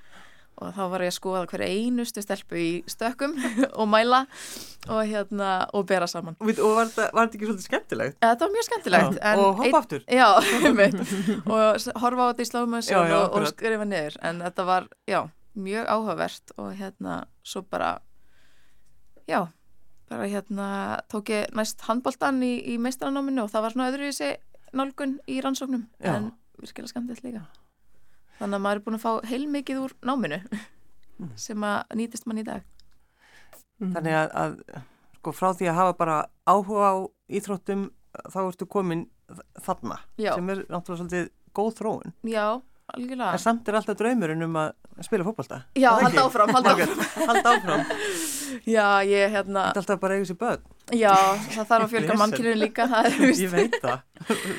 og 0.62 0.74
þá 0.76 0.82
var 0.92 1.04
ég 1.06 1.12
að 1.12 1.18
skoða 1.18 1.44
hverja 1.50 1.70
einustu 1.74 2.24
stelpu 2.24 2.60
í 2.60 2.70
stökkum 2.90 3.34
og 3.80 3.90
mæla 3.90 4.24
og 4.92 5.02
hérna 5.10 5.52
og 5.74 5.88
bera 5.90 6.08
saman. 6.10 6.38
Og, 6.40 6.52
og 6.54 6.76
var, 6.78 6.92
þetta, 6.94 7.26
ekki 7.26 7.48
svolítið 7.48 7.68
skemmtilegt? 7.68 8.20
Þetta 8.22 8.46
var 8.46 8.54
mjög 8.54 8.68
skemmtilegt 8.70 9.20
Já, 9.20 9.34
og 9.34 9.62
hoppa 9.62 9.82
aftur. 9.84 10.06
Já, 10.08 10.28
og 11.54 11.90
horfa 12.04 12.28
á 12.28 12.30
þetta 12.32 12.46
í 12.46 12.86
já, 12.92 13.00
og, 13.02 13.40
og 13.40 13.50
skrifa 13.52 13.88
niður. 13.90 14.20
En 14.26 14.44
þetta 14.46 14.68
var, 14.70 14.88
já, 15.10 15.20
mjög 15.54 15.90
áhugavert 15.90 16.56
og 16.58 16.72
hérna, 16.78 17.24
svo 17.46 17.64
bara 17.66 17.98
já, 19.28 19.48
bara 20.10 20.28
hérna 20.28 21.00
tók 21.10 21.30
ég 21.30 21.52
næst 21.56 21.82
handboltan 21.88 22.42
í, 22.44 22.56
í 22.74 22.78
meistaranáminu 22.82 23.46
og 23.46 23.52
það 23.54 23.66
var 23.66 23.76
svona 23.76 23.90
öðruvísi 23.92 24.32
nálgun 24.74 25.20
í 25.30 25.40
rannsóknum 25.42 25.88
en 26.00 26.32
virkilega 26.60 26.94
skemmtilegt 26.94 27.26
líka 27.26 27.46
þannig 28.40 28.58
að 28.60 28.64
maður 28.66 28.80
er 28.82 28.86
búin 28.86 29.00
að 29.00 29.06
fá 29.06 29.12
heilmikið 29.30 29.84
úr 29.84 29.96
náminu 30.06 30.42
sem 31.40 31.64
að 31.68 31.98
nýtist 32.00 32.28
mann 32.28 32.42
í 32.42 32.48
dag 32.48 32.64
Þannig 33.84 34.16
að, 34.16 34.30
að 34.38 34.84
sko, 35.18 35.34
frá 35.36 35.50
því 35.58 35.70
að 35.72 35.80
hafa 35.80 35.96
bara 36.00 36.18
áhuga 36.48 36.92
á 36.94 36.96
íþróttum 37.34 37.88
þá 38.30 38.40
ertu 38.44 38.68
komin 38.70 39.08
þarna 39.64 39.98
Já. 40.22 40.36
sem 40.36 40.52
er 40.54 40.62
náttúrulega 40.70 41.02
svolítið 41.02 41.30
góð 41.58 41.72
þróun. 41.80 42.14
Já, 42.30 42.46
algjörlega 42.94 43.32
En 43.34 43.42
samt 43.42 43.70
er 43.70 43.78
alltaf 43.80 43.98
draumurinn 44.00 44.46
um 44.46 44.60
að 44.62 45.06
spila 45.08 45.26
fótbolta. 45.26 45.62
Já, 45.80 45.90
halda 45.98 46.26
áfram, 46.28 46.54
halda 46.54 46.76
Margrét, 46.76 47.08
halda 47.30 47.56
áfram. 47.56 47.88
Já, 48.70 48.86
ég 49.10 49.34
hérna 49.34 49.70
Þetta 49.70 49.80
er 49.80 49.82
alltaf 49.84 50.04
bara 50.04 50.20
sér 50.30 50.40
börn. 50.44 50.70
Já, 50.94 51.16
það 51.56 51.72
þarf 51.72 51.88
að 51.88 51.96
fjölga 51.96 52.20
mannkyninu 52.20 52.60
líka 52.60 52.88
er. 53.00 53.18
Ég 53.44 53.50
veit 53.54 53.80
það. 53.82 54.06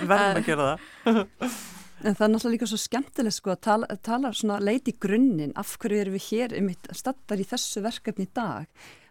Verðum 0.08 0.42
að 0.42 0.44
gera 0.48 0.68
það. 0.72 1.56
En 2.04 2.12
það 2.12 2.26
er 2.26 2.32
náttúrulega 2.34 2.52
líka 2.58 2.66
svo 2.68 2.78
skemmtilegt 2.82 3.36
sko 3.38 3.52
að 3.54 3.60
tala, 3.64 3.86
tala 4.04 4.30
svona 4.36 4.58
leiti 4.60 4.92
grunninn 5.00 5.54
af 5.56 5.70
hverju 5.80 6.02
erum 6.02 6.16
við 6.18 6.26
hér 6.28 6.54
um 6.58 6.66
stattar 6.92 7.40
í 7.40 7.46
þessu 7.48 7.80
verkefni 7.84 8.26
í 8.26 8.32
dag? 8.36 8.66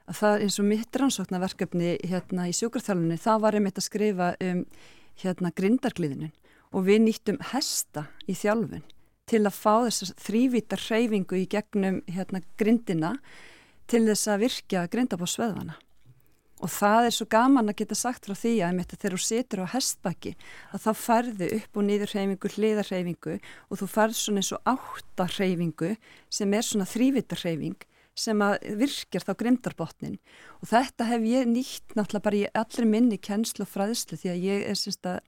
Að 0.06 0.20
það 0.20 0.44
eins 0.46 0.58
og 0.62 0.68
mitt 0.68 1.00
rannsóknarverkefni 1.02 1.96
hérna 2.06 2.46
í 2.52 2.54
sjúkarþjálfunni, 2.54 3.18
það 3.18 3.42
var 3.46 3.58
einmitt 3.58 3.82
að 3.82 3.88
skrifa 3.88 4.28
um 4.46 4.62
hérna 5.24 5.54
grindargliðinin 5.58 6.36
og 6.74 6.86
við 6.86 7.02
nýttum 7.08 7.40
hesta 7.54 8.06
í 8.30 8.36
þjálfun 8.38 8.86
til 9.30 9.42
að 9.42 9.58
fá 9.58 9.74
þess 9.88 10.14
þrývita 10.22 10.78
hreyfingu 10.84 11.40
í 11.40 11.50
gegnum 11.50 12.02
hérna 12.12 12.44
grindina 12.62 13.16
til 13.90 14.04
þess 14.06 14.30
að 14.30 14.46
virkja 14.46 14.86
grindabóðsveðvana 14.94 15.80
og 16.64 16.72
það 16.72 17.08
er 17.08 17.16
svo 17.16 17.28
gaman 17.32 17.72
að 17.72 17.80
geta 17.82 17.98
sagt 18.00 18.28
frá 18.28 18.36
því 18.40 18.54
að 18.64 18.84
þegar 18.94 19.16
þú 19.16 19.22
setur 19.26 19.64
á 19.68 19.74
hestbakki 19.74 20.36
að 20.72 20.86
þá 20.86 20.92
farðu 21.00 21.50
upp 21.58 21.80
og 21.80 21.88
niður 21.88 22.14
hreyfingu, 22.14 22.52
hliðarhreyfingu 22.56 23.40
og 23.70 23.82
þú 23.82 23.90
farð 23.92 24.20
svona 24.20 24.44
eins 24.44 24.54
og 24.56 24.70
áttarhreyfingu 24.74 25.96
sem 26.32 26.56
er 26.56 26.68
svona 26.68 26.88
þrývitarhreyfing 26.90 27.90
sem 28.14 28.46
að 28.46 28.68
virkjar 28.78 29.26
þá 29.26 29.34
grindarbotnin 29.40 30.20
og 30.62 30.70
þetta 30.70 31.10
hef 31.10 31.28
ég 31.28 31.50
nýtt 31.50 31.98
náttúrulega 31.98 32.28
bara 32.30 32.40
í 32.40 32.46
allri 32.62 32.88
minni 32.88 33.18
kennslu 33.18 33.66
og 33.66 33.74
fræðslu 33.74 34.20
því 34.22 34.34
að 34.34 34.48
ég 34.48 34.66
er 34.70 34.80
semst 34.80 35.10
að 35.10 35.20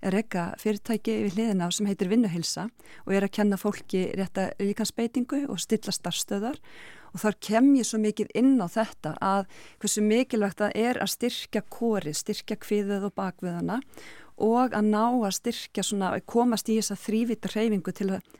er 0.00 0.16
ekka 0.16 0.46
fyrirtæki 0.60 1.16
við 1.26 1.34
hliðina 1.36 1.68
sem 1.74 1.88
heitir 1.88 2.08
Vinnuhilsa 2.08 2.68
og 3.04 3.12
er 3.12 3.26
að 3.26 3.34
kenna 3.36 3.58
fólki 3.60 4.06
rétta 4.16 4.48
líkansbeitingu 4.60 5.42
og 5.52 5.60
stilla 5.60 5.92
starfstöðar 5.92 6.56
og 6.56 6.99
þar 7.18 7.38
kem 7.40 7.74
ég 7.76 7.88
svo 7.88 7.98
mikið 7.98 8.32
inn 8.38 8.56
á 8.62 8.66
þetta 8.70 9.14
að 9.20 9.46
hversu 9.82 10.04
mikilvægt 10.06 10.62
það 10.62 10.76
er 10.86 11.00
að 11.02 11.14
styrkja 11.16 11.62
kóri, 11.68 12.14
styrkja 12.14 12.58
kviðið 12.60 13.08
og 13.10 13.16
bakviðana 13.18 13.80
og 14.40 14.76
að 14.76 14.86
ná 14.88 15.04
að 15.26 15.34
styrkja 15.40 15.84
svona, 15.84 16.14
komast 16.24 16.70
í 16.70 16.78
þessa 16.78 16.96
þrývita 16.96 17.52
reyfingu 17.54 17.92
til 17.92 18.12
að 18.16 18.30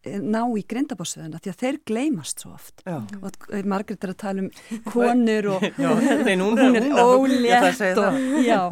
Eh, 0.00 0.16
ná 0.16 0.46
í 0.56 0.62
grindabósöðuna 0.64 1.36
því 1.44 1.50
að 1.50 1.56
þeir 1.60 1.76
gleymast 1.84 2.40
svo 2.40 2.54
oft. 2.54 2.78
Já. 2.86 3.02
og 3.20 3.34
eh, 3.52 3.66
Margret 3.68 4.00
er 4.06 4.12
að 4.14 4.16
tala 4.22 4.44
um 4.46 4.78
konur 4.86 5.48
og 5.58 5.66
já, 5.84 5.90
nei, 6.24 6.38
hún, 6.40 6.56
hún 6.56 6.78
er 6.78 6.86
ólétt 6.96 7.82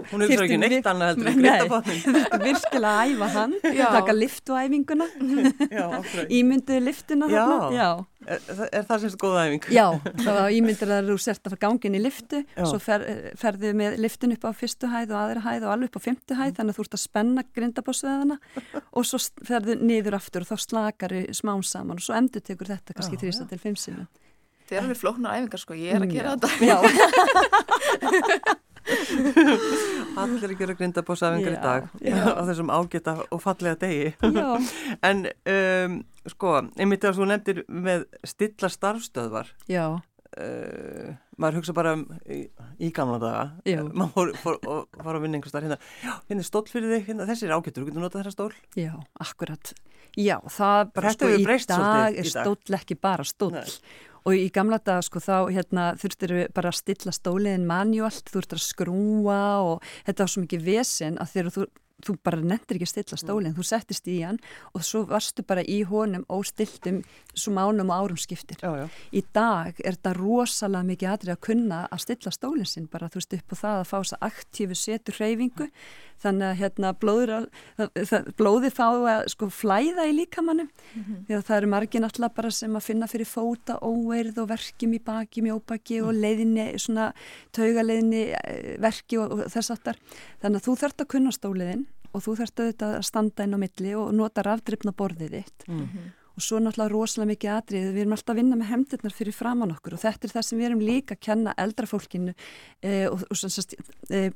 hún 0.09 0.25
er 0.25 0.33
svo 0.33 0.47
ekki 0.47 0.57
neitt 0.63 0.89
annað 0.89 1.11
heldur 1.11 1.29
en 1.29 1.43
grindabósöðun 1.43 2.01
þú 2.07 2.15
veist 2.15 2.65
virkilega 2.65 2.95
að 2.95 3.13
æfa 3.13 3.29
hann 3.35 3.55
taka 3.77 4.15
liftuæfinguna 4.17 5.11
ímynduðu 6.39 6.81
liftuna 6.87 7.29
já 7.29 7.85
Er, 8.29 8.43
er 8.77 8.85
það 8.85 9.05
semst 9.05 9.19
góða 9.23 9.47
æfing? 9.49 9.65
Já, 9.73 9.87
þá 10.21 10.53
ímyndir 10.53 10.91
að 10.93 11.09
þú 11.09 11.17
sért 11.25 11.41
að 11.47 11.55
fara 11.55 11.63
gangin 11.65 11.97
í 11.97 12.03
liftu, 12.03 12.43
Já. 12.45 12.65
svo 12.69 12.79
fer, 12.83 13.05
ferðu 13.41 13.71
með 13.79 13.97
liftun 14.05 14.35
upp 14.37 14.45
á 14.45 14.51
fyrstu 14.59 14.91
hæð 14.93 15.15
og 15.15 15.21
aðra 15.23 15.45
hæð 15.47 15.63
og 15.65 15.73
alveg 15.75 15.89
upp 15.89 15.97
á 15.97 16.03
fymtu 16.05 16.37
hæð, 16.37 16.53
þannig 16.59 16.75
að 16.75 16.79
þú 16.79 16.85
ert 16.85 16.97
að 16.99 17.05
spenna 17.07 17.45
grindabósveðana 17.57 18.37
og 19.01 19.09
svo 19.09 19.19
ferðu 19.49 19.79
niður 19.81 20.19
aftur 20.21 20.45
og 20.45 20.51
þá 20.53 20.57
slakar 20.67 21.17
þau 21.17 21.41
smám 21.41 21.65
saman 21.65 21.97
og 21.97 22.05
svo 22.05 22.19
endur 22.21 22.45
tekur 22.45 22.69
þetta 22.75 22.97
kannski 22.99 23.21
þrýsta 23.25 23.49
til 23.49 23.61
fimm 23.65 23.79
sinu. 23.81 24.05
Þetta 24.69 24.77
er 24.77 24.85
alveg 24.85 25.01
flóknar 25.01 25.39
æfingar 25.39 25.65
sko, 25.65 25.73
ég 25.81 25.97
er 25.97 26.05
að 26.05 26.13
gera 26.13 26.37
þetta. 26.37 26.49
Já. 26.69 26.77
Allir 30.19 30.51
að 30.51 30.59
gera 30.59 30.77
grindabósafingar 30.79 31.55
í 31.55 31.63
dag 31.63 31.89
já. 32.03 32.17
á 32.35 32.43
þessum 32.49 32.73
ágæta 32.73 33.15
og 33.29 33.43
fallega 33.43 33.79
degi. 33.85 34.13
En 35.09 35.25
um, 35.29 35.99
sko, 36.29 36.59
einmitt 36.79 37.07
að 37.07 37.21
þú 37.21 37.31
nefndir 37.31 37.65
með 37.69 38.07
stilla 38.27 38.71
starfstöðvar 38.73 39.53
já. 39.71 39.85
uh, 39.99 41.13
maður 41.39 41.61
hugsa 41.61 41.77
bara 41.77 41.95
um 41.99 42.07
í, 42.27 42.41
í 42.83 42.91
gamla 42.95 43.21
daga. 43.23 43.45
Maður 43.93 44.35
fór, 44.43 44.59
fór, 44.65 44.83
fór 44.97 45.21
að 45.21 45.23
vinna 45.27 45.39
einhver 45.39 45.53
starf 45.53 45.69
hérna, 45.69 45.79
hérna 46.31 46.45
er 46.45 46.51
stól 46.51 46.67
fyrir 46.71 46.97
þig 46.97 47.13
hérna, 47.13 47.29
þessi 47.31 47.49
er 47.49 47.55
ágættur, 47.55 47.85
þú 47.85 47.93
getur 47.93 48.07
notað 48.07 48.25
þessa 48.25 48.37
stól? 48.37 48.51
Já, 48.79 48.93
akkurat, 49.23 49.73
já, 50.19 50.37
það 50.51 50.93
sko 51.15 51.33
í 51.37 51.49
dag 51.69 52.21
er 52.25 52.33
stóll 52.35 52.81
ekki 52.81 52.99
bara 52.99 53.27
stóll. 53.29 53.55
Nei 53.61 54.07
og 54.25 54.37
í 54.37 54.49
gamla 54.55 54.81
dag 54.85 55.03
sko 55.07 55.23
þá 55.23 55.37
hérna, 55.55 55.91
þurftir 56.01 56.35
við 56.37 56.47
bara 56.57 56.73
að 56.73 56.81
stilla 56.81 57.15
stóliðin 57.15 57.69
manjúalt, 57.69 58.25
þú 58.27 58.39
þurftir 58.39 58.61
að 58.61 58.67
skrúa 58.67 59.43
og 59.67 59.93
þetta 60.07 60.25
var 60.25 60.33
svo 60.35 60.45
mikið 60.47 60.67
vesen 60.67 61.21
að 61.23 61.35
þegar 61.35 61.55
þú 61.57 61.69
þú 62.07 62.15
bara 62.23 62.43
nettir 62.43 62.79
ekki 62.79 62.87
að 62.87 62.93
stilla 62.93 63.19
stólinn, 63.19 63.55
þú 63.57 63.65
settist 63.67 64.09
í 64.11 64.21
hann 64.23 64.39
og 64.77 64.85
svo 64.87 65.03
varstu 65.09 65.43
bara 65.47 65.65
í 65.67 65.81
honum 65.89 66.25
óstiltum 66.31 67.01
svo 67.35 67.55
mánum 67.57 67.91
og 67.91 68.05
árum 68.05 68.21
skiptir. 68.21 68.61
Já, 68.63 68.71
já. 68.85 68.87
Í 69.11 69.23
dag 69.35 69.81
er 69.83 69.99
þetta 69.99 70.15
rosalega 70.19 70.89
mikið 70.93 71.13
aðrið 71.13 71.35
að 71.35 71.41
kunna 71.49 71.81
að 71.91 72.05
stilla 72.05 72.35
stólinn 72.35 72.71
sinn 72.71 72.87
bara 72.91 73.11
þú 73.11 73.23
veist 73.23 73.39
upp 73.39 73.55
á 73.55 73.57
það 73.63 73.81
að 73.81 73.89
fá 73.91 73.97
þess 73.99 74.17
að 74.17 74.29
aktífu 74.29 74.79
setur 74.79 75.19
hreyfingu 75.19 75.69
þannig 76.23 76.47
að 76.49 76.59
hérna 76.59 76.93
blóður, 76.99 77.47
blóði 78.39 78.71
fá 78.75 78.87
að 78.89 79.29
sko 79.35 79.51
flæða 79.55 80.07
í 80.09 80.15
líkamannum 80.17 80.69
mm 80.69 81.03
-hmm. 81.03 81.21
því 81.27 81.37
að 81.37 81.45
það 81.47 81.57
eru 81.57 81.71
margir 81.75 82.03
náttúrulega 82.03 82.35
bara 82.35 82.51
sem 82.51 82.77
að 82.77 82.87
finna 82.89 83.07
fyrir 83.07 83.27
fóta, 83.27 83.79
óeirð 83.83 84.39
og 84.43 84.49
verkjum 84.49 84.95
í 84.95 85.01
baki, 85.05 85.43
mjóbaki 85.43 86.01
og 86.03 86.15
leiðinni 86.15 86.79
svona 86.79 87.13
taugaleiðinni 87.53 88.25
eh, 88.35 88.81
verki 88.83 89.19
og, 89.19 89.33
og 89.33 89.47
þess 89.47 89.71
aftar. 89.71 89.97
Þannig 90.43 90.59
að 90.59 90.67
þú 90.67 90.77
þurft 90.83 91.01
að 91.01 91.13
kunna 91.15 91.31
stóliðin 91.31 91.87
og 92.13 92.25
þú 92.25 92.37
þurft 92.41 92.63
auðvitað 92.63 92.95
að 92.99 93.09
standa 93.09 93.45
inn 93.45 93.57
á 93.57 93.63
milli 93.65 93.93
og 93.99 94.15
nota 94.17 94.45
rafdryfna 94.47 94.95
borðið 94.97 95.37
þitt. 95.39 95.69
Mm. 95.69 95.85
-hmm. 95.85 96.09
og 96.39 96.43
svo 96.43 96.59
náttúrulega 96.63 96.93
rosalega 96.93 97.33
mikið 97.33 97.51
atrið 97.51 97.87
við 97.93 98.01
erum 98.01 98.13
alltaf 98.13 98.33
að 98.35 98.39
vinna 98.39 98.57
með 98.57 98.71
hemdirnar 98.73 99.13
fyrir 99.13 99.35
framann 99.35 99.75
okkur 99.75 99.95
og 99.95 100.03
þetta 100.05 100.25
er 100.25 100.33
það 100.35 100.45
sem 100.47 100.59
við 100.59 100.67
erum 100.67 100.85
líka 100.87 101.15
að 101.15 101.25
kenna 101.27 101.55
eldrafólkinu 101.59 102.35
eh, 102.83 103.07
og, 103.11 103.25
og 103.31 103.37
sagt, 103.37 103.75
eh, 104.11 104.31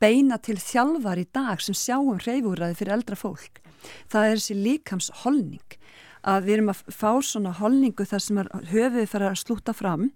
beina 0.00 0.38
til 0.38 0.56
þjálfar 0.58 1.18
í 1.18 1.26
dag 1.32 1.62
sem 1.62 1.74
sjáum 1.74 2.18
reyfúræði 2.18 2.74
fyrir 2.74 2.98
eldrafólk 2.98 3.62
það 4.10 4.30
er 4.30 4.40
þessi 4.40 4.56
líkamsholning. 4.62 5.78
Að 6.26 6.48
við 6.48 6.56
erum 6.56 6.72
að 6.72 6.82
fá 6.90 7.10
svona 7.22 7.52
holningu 7.60 8.06
þar 8.08 8.22
sem 8.24 8.38
höfuð 8.72 9.10
fara 9.10 9.30
að 9.30 9.42
slúta 9.44 9.74
fram 9.76 10.08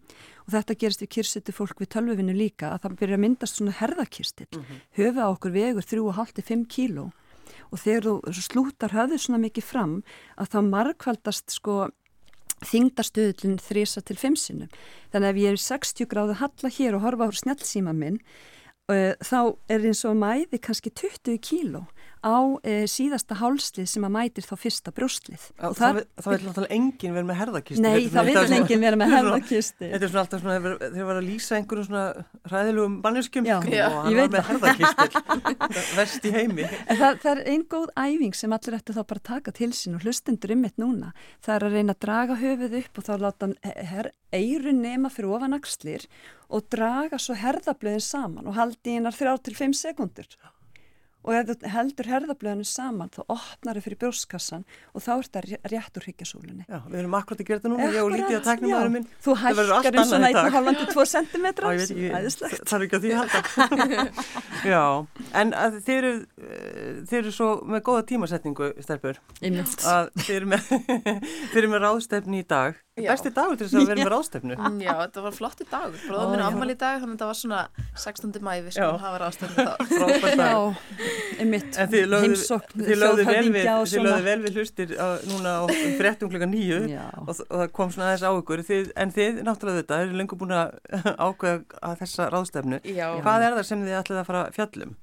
og 0.50 0.56
þetta 0.56 0.78
gerist 0.82 1.04
við 1.04 1.12
kyrsetu 1.14 1.54
fólk 1.54 1.78
við 1.78 1.92
tölvuvinu 1.94 2.34
líka 2.34 2.72
að 2.74 2.82
það 2.82 2.98
byrja 3.00 3.18
að 3.18 3.22
myndast 3.24 3.60
svona 3.60 3.76
herðakirstill 3.78 4.50
mm 4.50 4.64
-hmm. 4.64 4.80
höfa 4.98 5.28
okkur 5.30 5.50
vegur 5.54 5.86
3,5-5 5.86 6.66
kíló. 6.66 7.10
Og 7.70 7.78
þegar 7.78 8.02
þú 8.02 8.14
slútar 8.34 8.90
höfðu 8.90 9.18
svona 9.18 9.38
mikið 9.38 9.64
fram 9.64 10.02
að 10.36 10.50
þá 10.50 10.58
markvaldast 10.66 11.50
sko 11.50 11.90
þingdarstöðlinn 12.66 13.60
þrýsa 13.62 14.02
til 14.04 14.16
5 14.16 14.36
sinum 14.36 14.68
þannig 15.12 15.28
að 15.28 15.30
ef 15.30 15.40
ég 15.40 15.54
er 15.54 15.62
60 15.64 16.08
gráðu 16.10 16.34
halla 16.40 16.68
hér 16.68 16.96
og 16.96 17.04
horfa 17.06 17.28
á 17.28 17.30
snjálfsíma 17.32 17.94
minn 17.96 18.20
uh, 18.90 19.14
þá 19.16 19.56
er 19.68 19.86
eins 19.88 20.04
og 20.04 20.18
mæði 20.20 20.60
kannski 20.60 20.90
20 20.90 21.38
kíló 21.40 21.86
á 22.20 22.36
e, 22.60 22.74
síðasta 22.90 23.36
hálslið 23.40 23.86
sem 23.88 24.04
að 24.04 24.12
mætir 24.12 24.44
þá 24.44 24.52
fyrsta 24.60 24.92
brjóstlið. 24.92 25.46
Það, 25.56 26.00
það, 26.20 26.28
vil 26.34 26.46
náttúrulega 26.46 26.76
enginn 26.76 27.16
vera 27.16 27.28
með 27.30 27.38
herðakisti. 27.40 27.84
Nei, 27.84 28.08
það 28.12 28.28
vil 28.28 28.56
enginn 28.58 28.84
vera 28.84 28.98
með 29.00 29.12
herðakisti. 29.16 29.88
Þetta 29.94 30.06
er 30.06 30.12
svona 30.12 30.24
alltaf 30.26 30.42
svona, 30.44 30.74
þegar 30.82 31.08
var 31.10 31.20
að 31.20 31.28
lýsa 31.30 31.56
einhverjum 31.58 31.88
svona 31.88 32.04
ræðilegum 32.52 32.98
manneskjum 33.06 33.50
og 33.56 33.68
hann 33.70 34.18
var 34.20 34.34
með 34.34 34.46
herðakisti, 34.50 35.24
vest 36.00 36.28
í 36.28 36.34
heimi. 36.36 36.68
Það, 36.90 37.20
það 37.24 37.32
er 37.32 37.42
einn 37.54 37.66
góð 37.74 37.90
æfing 38.04 38.38
sem 38.38 38.56
allir 38.56 38.78
ætti 38.80 38.96
þá 38.96 39.02
bara 39.14 39.26
taka 39.32 39.56
til 39.56 39.72
sín 39.76 39.96
og 39.96 40.04
hlustendur 40.04 40.54
um 40.56 40.64
mitt 40.66 40.80
núna. 40.80 41.14
Það 41.40 41.56
er 41.56 41.68
að 41.68 41.78
reyna 41.78 41.96
að 41.96 42.04
draga 42.04 42.40
höfuð 42.40 42.78
upp 42.82 43.00
og 43.00 43.08
þá 43.08 43.14
láta 43.24 43.52
eirun 44.30 44.84
nema 44.84 45.10
fyrir 45.10 45.34
ofanakslir 45.34 46.06
og 46.50 46.66
draga 46.72 47.18
svo 47.18 47.36
herðablöðin 47.38 48.04
saman 48.04 48.48
og 48.50 48.56
haldi 48.58 48.98
einar 48.98 49.16
þrjá 49.16 49.36
til 49.46 49.56
fimm 49.58 49.74
sekundur 49.76 50.28
og 51.20 51.34
ef 51.36 51.50
þú 51.50 51.70
heldur 51.74 52.08
herðablöðinu 52.10 52.66
saman 52.68 53.10
þá 53.12 53.20
opnar 53.26 53.76
þau 53.76 53.84
fyrir 53.84 54.00
brjóskassan 54.00 54.64
og 54.94 55.04
þá 55.04 55.10
er 55.14 55.28
þetta 55.28 55.70
rétt 55.72 56.00
úr 56.00 56.06
higgjasólunni 56.08 56.64
Já, 56.70 56.78
við 56.86 56.98
erum 57.02 57.16
akkurat 57.18 57.42
að 57.42 57.48
gera 57.50 57.60
þetta 57.60 57.72
núna, 57.72 57.88
ég 57.90 58.00
og 58.04 58.12
lítið 58.14 58.36
að 58.38 58.46
takna 58.46 58.70
maður 58.70 58.92
minn. 58.94 59.06
Þú 59.24 59.36
hækkar 59.42 59.98
um 60.00 60.08
svona 60.10 60.30
1,5-2 60.30 61.06
cm 61.12 61.46
Það 61.50 62.76
er 62.76 62.84
ekki 62.86 62.98
að 62.98 63.04
því 63.04 63.12
halda. 63.18 64.06
Já, 64.72 64.84
en 65.40 65.54
þeir 65.86 65.98
eru 66.00 66.12
þeir 67.10 67.18
eru 67.22 67.34
svo 67.34 67.50
með 67.68 67.84
góða 67.88 68.06
tímasetningu 68.10 68.70
stelpur. 68.84 69.20
Að 69.40 70.12
þeir 70.24 70.36
eru 70.40 70.50
með, 70.54 70.70
með 71.74 71.82
ráðstefni 71.84 72.44
í 72.44 72.48
dag 72.48 72.78
Besti 73.06 73.32
dagur 73.36 73.58
til 73.58 73.66
þess 73.66 73.78
að 73.80 73.90
vera 73.90 74.00
með 74.04 74.10
ráðstefnu. 74.14 74.56
Já, 74.84 74.92
þetta 75.00 75.24
var 75.24 75.36
flotti 75.36 75.66
dagur. 75.70 75.98
Bróðum 76.06 76.32
minn 76.34 76.44
ámæli 76.44 76.76
í 76.76 76.78
dag, 76.80 77.00
þannig 77.00 77.10
að 77.10 77.16
þetta 77.16 77.28
var 77.30 77.38
svona 77.40 77.60
16. 78.04 78.38
mæ 78.46 78.52
við 78.66 78.70
skulum 78.76 79.02
hafa 79.04 79.20
ráðstefnu 79.24 79.66
þá. 79.66 79.74
Já, 80.40 80.54
einmitt. 81.40 81.80
Heimsokn 81.80 82.86
Þið 82.86 83.02
lögðu 83.02 83.26
vel, 83.28 83.52
vel 84.26 84.38
við 84.46 84.60
hlustir 84.60 84.94
á, 84.96 85.08
núna 85.30 85.56
á 85.60 85.62
frettum 85.98 86.32
klukka 86.32 86.48
nýju 86.50 86.80
og, 86.90 87.30
og 87.34 87.56
það 87.60 87.66
kom 87.76 87.92
svona 87.94 88.10
aðeins 88.10 88.26
á 88.26 88.30
ykkur. 88.30 88.64
Þið, 88.70 88.90
en 89.04 89.14
þið, 89.16 89.44
náttúrulega 89.48 89.82
þetta, 89.82 90.00
eru 90.06 90.18
lengur 90.20 90.40
búin 90.40 90.56
að 90.56 90.74
ákveða 91.26 91.80
að 91.90 92.00
þessa 92.04 92.30
ráðstefnu. 92.34 92.82
Já. 92.88 93.06
Hvað 93.20 93.46
er 93.46 93.56
það 93.58 93.70
sem 93.70 93.86
þið 93.86 94.00
ætlið 94.00 94.22
að 94.22 94.28
fara 94.30 94.44
fjallum? 94.56 94.98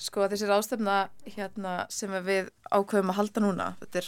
Sko, 0.00 0.24
þessi 0.32 0.46
ráðstefna 0.48 0.96
hérna, 1.28 1.72
sem 1.92 2.12
við 2.24 2.48
ákveðum 2.72 3.12
að 3.12 3.18
halda 3.18 3.42
núna 3.44 3.66
þetta 3.82 4.00
er 4.00 4.06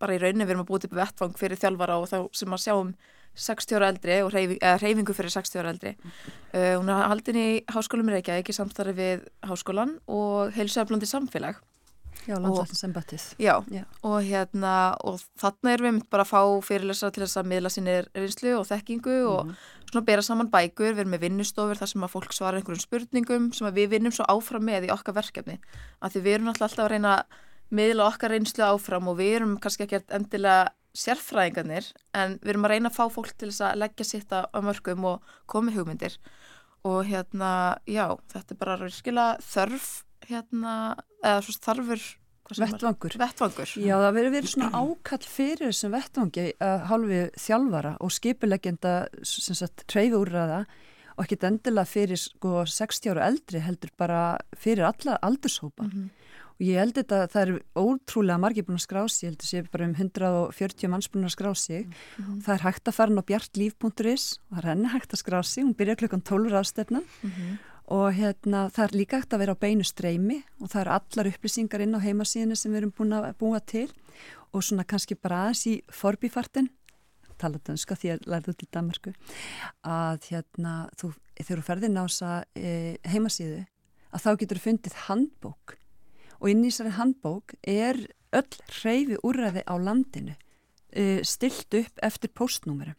bara 0.00 0.16
í 0.16 0.20
rauninni 0.20 0.46
við 0.46 0.54
erum 0.56 0.64
að 0.64 0.70
búið 0.70 0.86
til 0.86 0.98
vettfang 0.98 1.38
fyrir 1.38 1.60
þjálfara 1.60 1.98
og 2.00 2.10
þá 2.10 2.18
sem 2.36 2.56
að 2.56 2.64
sjáum 2.64 2.92
60 3.38 3.78
ára 3.78 3.90
eldri 3.92 4.20
og 4.24 4.34
reyfingu 4.34 5.14
fyrir 5.14 5.32
60 5.32 5.62
ára 5.62 5.72
eldri. 5.74 5.94
Uh, 6.52 6.76
hún 6.80 6.90
er 6.90 7.06
haldin 7.06 7.38
í 7.38 7.48
Háskólum 7.70 8.10
Reykjavík 8.10 8.50
í 8.50 8.56
samstarfi 8.56 8.96
við 8.96 9.26
Háskólan 9.46 9.98
og 10.10 10.54
heilsæflandi 10.56 11.08
samfélag. 11.08 11.60
Já, 12.28 12.36
landlækningsembattið. 12.36 13.22
Já, 13.40 13.64
já, 13.72 13.84
og 14.04 14.18
hérna 14.20 14.94
og 15.08 15.22
þarna 15.40 15.72
erum 15.72 16.00
við 16.00 16.08
bara 16.12 16.24
að 16.26 16.32
fá 16.34 16.66
fyrirlesara 16.66 17.14
til 17.14 17.22
þess 17.24 17.40
að 17.40 17.48
miðla 17.48 17.70
sínir 17.72 18.08
reynslu 18.12 18.52
og 18.58 18.66
þekkingu 18.68 19.14
mm 19.14 19.22
-hmm. 19.24 19.30
og 19.30 19.46
mhm. 19.46 19.54
svona 19.90 20.04
bera 20.04 20.22
saman 20.22 20.50
bækur, 20.50 20.92
við 20.92 20.98
erum 21.00 21.10
með 21.10 21.20
vinnustofur 21.20 21.80
þar 21.80 21.88
sem 21.88 22.04
að 22.04 22.12
fólk 22.12 22.32
svara 22.32 22.56
einhverjum 22.56 22.80
spurningum 22.80 23.52
sem 23.52 23.74
við 23.74 23.88
vinnum 23.88 24.12
svo 24.12 24.24
áfram 24.28 24.64
með 24.64 24.84
í 24.84 24.92
okkar 24.92 25.14
verkefni. 25.14 25.60
Af 26.02 26.12
því 26.12 26.20
við 26.20 26.34
erum 26.34 26.48
alltaf 26.48 26.78
að 26.78 26.90
reyna 26.90 27.16
að 27.16 27.24
miðla 27.70 28.08
okkar 28.10 28.34
reynslu 28.34 28.64
áfram 28.66 29.08
og 29.10 29.18
við 29.20 29.36
erum 29.40 29.56
kannski 29.62 29.86
ekki 29.86 30.02
endilega 30.10 30.70
sérfræðingarnir 30.96 31.90
en 32.18 32.38
við 32.42 32.52
erum 32.54 32.66
að 32.66 32.72
reyna 32.74 32.90
að 32.90 32.96
fá 32.98 33.04
fólk 33.14 33.34
til 33.38 33.50
þess 33.50 33.62
að 33.68 33.80
leggja 33.84 34.06
sitt 34.08 34.32
á 34.34 34.58
mörgum 34.58 35.06
og 35.12 35.34
komi 35.50 35.74
hugmyndir 35.76 36.16
og 36.88 37.04
hérna, 37.06 37.78
já, 37.86 38.06
þetta 38.32 38.56
er 38.56 38.58
bara 38.58 38.78
virkilega 38.80 39.36
þörf 39.44 39.90
hérna, 40.30 40.74
eða 41.22 41.44
svo 41.44 41.56
þarfur 41.60 42.08
Vettvangur. 42.50 43.14
vettvangur 43.14 43.72
Já, 43.78 43.94
það 43.94 44.14
verður 44.16 44.32
verið 44.34 44.50
svona 44.50 44.70
ákall 44.74 45.26
fyrir 45.30 45.68
þessum 45.68 45.92
vettvangi 45.94 46.46
að 46.66 46.86
hálfi 46.90 47.20
þjálfara 47.38 47.92
og 48.02 48.14
skipuleggjenda 48.16 48.94
sem 49.22 49.58
sagt 49.58 49.84
treyfi 49.86 50.18
úrraða 50.18 50.64
og 51.14 51.22
ekkit 51.22 51.46
endilega 51.46 51.86
fyrir 51.86 52.18
sko 52.18 52.64
60 52.66 53.12
ára 53.12 53.28
eldri 53.30 53.62
heldur 53.62 53.92
bara 54.00 54.22
fyrir 54.58 54.88
alla 54.88 55.18
aldurshópa. 55.22 55.86
Mhm. 55.86 56.10
Og 56.60 56.66
ég 56.68 56.76
held 56.76 56.92
þetta 56.98 57.22
að 57.24 57.30
það 57.32 57.42
eru 57.46 57.60
ótrúlega 57.80 58.40
margir 58.42 58.66
búin 58.68 58.76
að 58.76 58.84
skrá 58.84 59.02
sig, 59.08 59.22
ég 59.24 59.30
held 59.32 59.44
sé 59.48 59.62
bara 59.72 59.86
um 59.88 59.94
140 59.96 60.90
manns 60.92 61.08
búin 61.08 61.24
að 61.24 61.32
skrá 61.32 61.50
sig. 61.56 61.86
Mhm. 62.18 62.42
Það 62.44 62.54
er 62.54 62.64
hægt 62.66 62.84
að 62.84 62.96
fara 62.98 63.10
inn 63.10 63.22
á 63.22 63.28
bjartlíf.is 63.30 64.24
og 64.50 64.56
það 64.58 64.62
er 64.64 64.68
henni 64.74 64.92
hægt 64.92 65.14
að 65.16 65.22
skrá 65.24 65.40
sig, 65.44 65.64
hún 65.64 65.74
byrjar 65.74 65.96
klukkan 65.96 66.22
12 66.22 66.52
ráðstefnan 66.52 67.04
Mhm. 67.22 67.58
og 67.90 68.12
hérna, 68.14 68.70
það 68.70 68.84
er 68.84 68.98
líka 68.98 69.16
hægt 69.20 69.32
að 69.32 69.38
vera 69.40 69.54
á 69.56 69.62
beinu 69.62 69.84
streymi 69.84 70.44
og 70.60 70.68
það 70.68 70.80
eru 70.80 70.90
allar 70.90 71.32
upplýsingar 71.32 71.80
inn 71.80 71.96
á 71.96 72.00
heimasíðinu 72.04 72.56
sem 72.56 72.72
við 72.72 72.76
erum 72.82 72.92
búin 72.92 73.16
að 73.16 73.34
búa 73.40 73.60
til 73.64 73.88
og 74.52 74.60
svona 74.62 74.84
kannski 74.84 75.16
bara 75.20 75.48
aðeins 75.48 75.66
í 75.66 75.82
forbífartin 75.90 76.68
tala 77.40 77.58
danska 77.64 77.96
því 77.96 78.12
að 78.14 78.26
lærðu 78.28 78.54
til 78.60 78.68
Danmarku 78.70 79.14
að 79.82 80.28
hérna 80.28 80.74
þú, 81.00 81.14
þegar 81.40 81.62
þú 81.62 81.66
ferðir 81.66 81.90
ná 81.94 82.02
þessa 82.04 82.44
e, 82.54 82.96
heimasíðu 83.08 83.66
að 84.12 84.24
þá 84.26 84.30
getur 84.42 84.60
fundið 84.60 84.98
handbók 85.08 85.76
og 86.40 86.48
inn 86.50 86.64
í 86.64 86.70
þessari 86.70 86.96
handbók 86.96 87.54
er 87.62 88.00
öll 88.32 88.58
hreyfi 88.80 89.18
úrræði 89.26 89.62
á 89.66 89.74
landinu 89.78 90.34
e, 90.92 91.20
stilt 91.26 91.74
upp 91.74 92.02
eftir 92.02 92.32
postnúmerum 92.34 92.98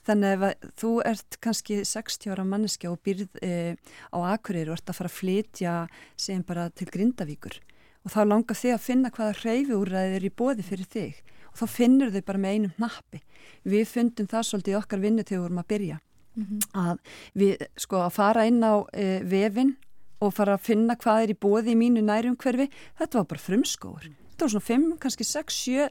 Þannig 0.00 0.40
að 0.40 0.68
þú 0.80 0.90
ert 1.04 1.36
kannski 1.44 1.82
60 1.84 2.32
ára 2.32 2.44
manneskja 2.48 2.88
og 2.88 3.02
býrð 3.04 3.34
e, 3.44 3.76
á 4.08 4.18
Akureyri 4.32 4.72
og 4.72 4.78
ert 4.78 4.88
að 4.88 4.96
fara 4.96 5.10
að 5.10 5.18
flytja 5.18 5.74
sem 6.16 6.40
bara 6.48 6.70
til 6.72 6.88
Grindavíkur 6.88 7.58
og 8.00 8.14
þá 8.14 8.20
langar 8.24 8.56
þig 8.56 8.72
að 8.72 8.86
finna 8.86 9.10
hvaða 9.12 9.36
hreyfi 9.42 9.76
úrræðið 9.76 10.16
er 10.16 10.24
í 10.24 10.32
bóði 10.32 10.64
fyrir 10.64 10.88
þig 10.88 11.18
og 11.50 11.58
þá 11.60 11.66
finnur 11.68 12.14
þau 12.14 12.22
bara 12.30 12.40
með 12.40 12.54
einum 12.56 12.78
nappi. 12.80 13.20
Við 13.68 13.84
fundum 13.90 14.30
það 14.30 14.46
svolítið 14.48 14.78
okkar 14.78 15.02
vinnu 15.02 15.24
þegar 15.26 15.36
við 15.36 15.44
vorum 15.44 15.60
að 15.60 15.70
byrja 15.74 16.00
Mhm. 16.38 16.60
að 16.78 16.98
við 17.34 17.62
sko 17.76 18.04
að 18.06 18.12
fara 18.14 18.44
inn 18.46 18.62
á 18.62 18.86
e, 18.94 19.20
vefin 19.26 19.74
og 20.20 20.34
fara 20.36 20.56
að 20.56 20.66
finna 20.68 20.96
hvað 21.00 21.22
er 21.24 21.34
í 21.34 21.38
bóði 21.40 21.74
í 21.74 21.78
mínu 21.80 22.02
nærumhverfi, 22.04 22.68
þetta 23.00 23.20
var 23.20 23.28
bara 23.30 23.44
frumskóur. 23.44 24.08
Þetta 24.30 24.46
var 24.46 24.52
svona 24.54 24.68
5, 24.68 24.86
kannski 25.02 25.26
6, 25.28 25.60
7 25.64 25.88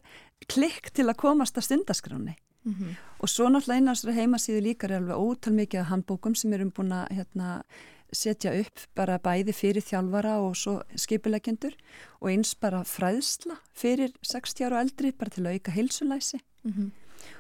klikk 0.49 0.91
til 0.93 1.07
að 1.09 1.19
komast 1.19 1.57
að 1.57 1.67
stundaskráni. 1.67 2.35
Mhm. 2.65 2.95
Og 3.21 3.29
svo 3.29 3.47
náttúrulega 3.49 3.93
þessari 3.93 4.17
heimasíðu 4.19 4.61
líka 4.61 4.83
er 4.87 4.99
alveg 4.99 5.15
ótal 5.15 5.53
mikið 5.53 5.79
af 5.81 5.89
handbókum 5.91 6.35
sem 6.35 6.53
erum 6.53 6.71
búin 6.71 6.91
að 6.91 7.07
hérna, 7.17 7.63
setja 8.11 8.53
upp 8.59 8.79
bara 8.95 9.19
bæði 9.19 9.53
fyrir 9.53 9.85
þjálfara 9.85 10.39
og 10.41 10.55
svo 10.55 10.81
skipuleggjendur 10.95 11.75
og 12.21 12.29
eins 12.31 12.55
bara 12.55 12.81
fræðsla 12.81 13.59
fyrir 13.73 14.13
60 14.25 14.65
ára 14.65 14.79
og 14.79 14.87
eldri 14.87 15.11
bara 15.11 15.29
til 15.29 15.43
að 15.43 15.53
auka 15.53 15.71
heilsulæsi. 15.71 16.39
Mhm. 16.65 16.91